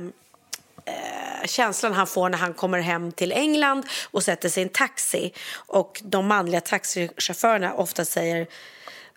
[0.85, 4.69] eh, känslan han får när han kommer hem till England och sätter sig i en
[4.69, 5.33] taxi.
[5.55, 8.47] Och de manliga taxichaufförerna ofta säger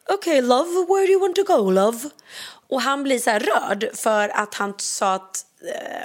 [0.08, 1.98] Okej, okay, love, where do you want to go, love?
[2.68, 5.44] Och han blir så här rörd för att han sa att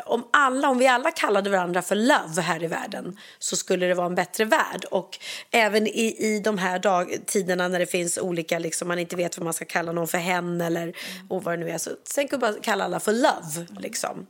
[0.05, 3.93] om, alla, om vi alla kallade varandra för love här i världen så skulle det
[3.93, 4.85] vara en bättre värld.
[4.91, 5.19] Och
[5.51, 9.37] även i, i de här dag, tiderna när det finns olika, liksom, man inte vet
[9.37, 10.93] vad man ska kalla någon för hen eller
[11.29, 11.77] och vad det nu är.
[11.77, 14.27] Så tänk bara kalla alla för love, liksom.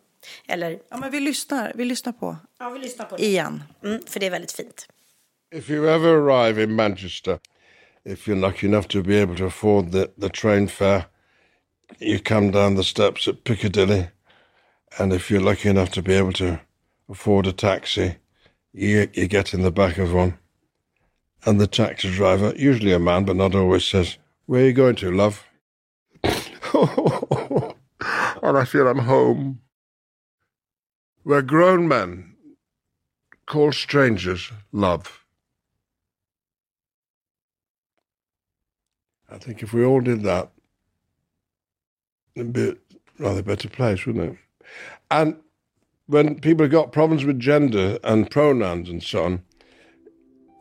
[0.48, 0.80] Eller...
[0.90, 2.38] Ja, men vi lyssnar, vi lyssnar på.
[2.60, 3.26] Ja, vi lyssnar på det.
[3.26, 3.64] Igen.
[3.84, 4.88] Mm, för det är väldigt fint.
[5.56, 7.40] If you ever arrive in Manchester,
[8.06, 11.04] if you're lucky enough to be able to afford the, the train fare,
[12.00, 14.04] you come down the steps at Piccadilly,
[15.00, 16.60] and if you're lucky enough to be able to
[17.10, 18.18] afford a taxi,
[18.74, 20.38] you, you get in the back of one,
[21.46, 24.96] and the taxi driver, usually a man but not always, says, Where are you going
[24.98, 25.46] to, love?
[26.24, 27.76] and
[28.58, 29.60] I feel I'm home.
[31.24, 32.36] Where grown men
[33.46, 35.26] call strangers love.
[39.30, 40.52] I think if we all did that,
[42.36, 42.76] it'd be a
[43.18, 44.43] rather better place, wouldn't it?
[45.14, 45.36] And
[46.08, 49.42] when people have got problems with gender and pronouns and so on,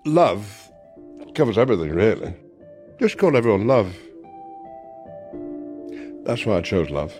[0.04, 0.70] love
[1.34, 2.34] covers everything, really.
[3.00, 3.96] Just call everyone love.
[6.26, 7.12] That's why I chose love.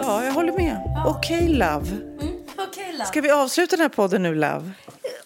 [0.00, 1.02] Ja, jag håller med.
[1.06, 1.90] Okej, okay, love.
[1.90, 2.34] Mm,
[2.68, 3.06] okay, love.
[3.06, 4.70] Ska vi avsluta den här podden nu, love?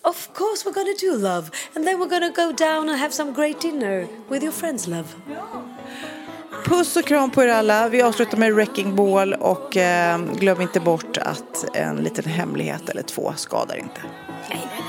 [0.03, 1.51] Of course we're gonna do love.
[1.75, 5.15] And then we're gonna go down and have some great dinner with your friends, love.
[6.67, 7.89] Puss och kram på er alla.
[7.89, 13.03] Vi avslutar med Wrecking Ball och eh, glöm inte bort att en liten hemlighet eller
[13.03, 14.01] två skadar inte.
[14.49, 14.83] Nej, nej.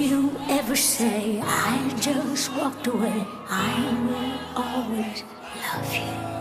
[0.00, 3.76] you ever say I just walked away, I
[4.06, 5.24] will always
[5.62, 6.39] love you.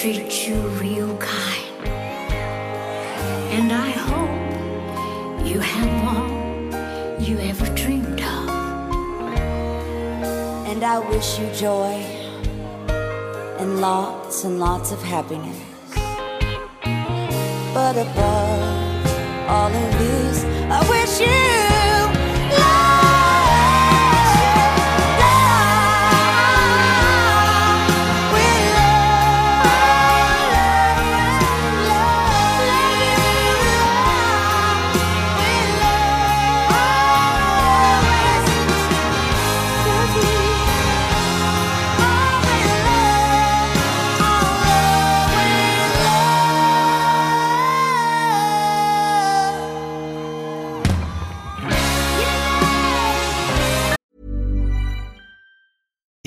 [0.00, 1.88] Treats you real kind.
[3.50, 8.48] And I hope you have all you ever dreamed of.
[10.70, 11.94] And I wish you joy
[13.58, 15.58] and lots and lots of happiness.
[17.74, 21.67] But above all of this, I wish you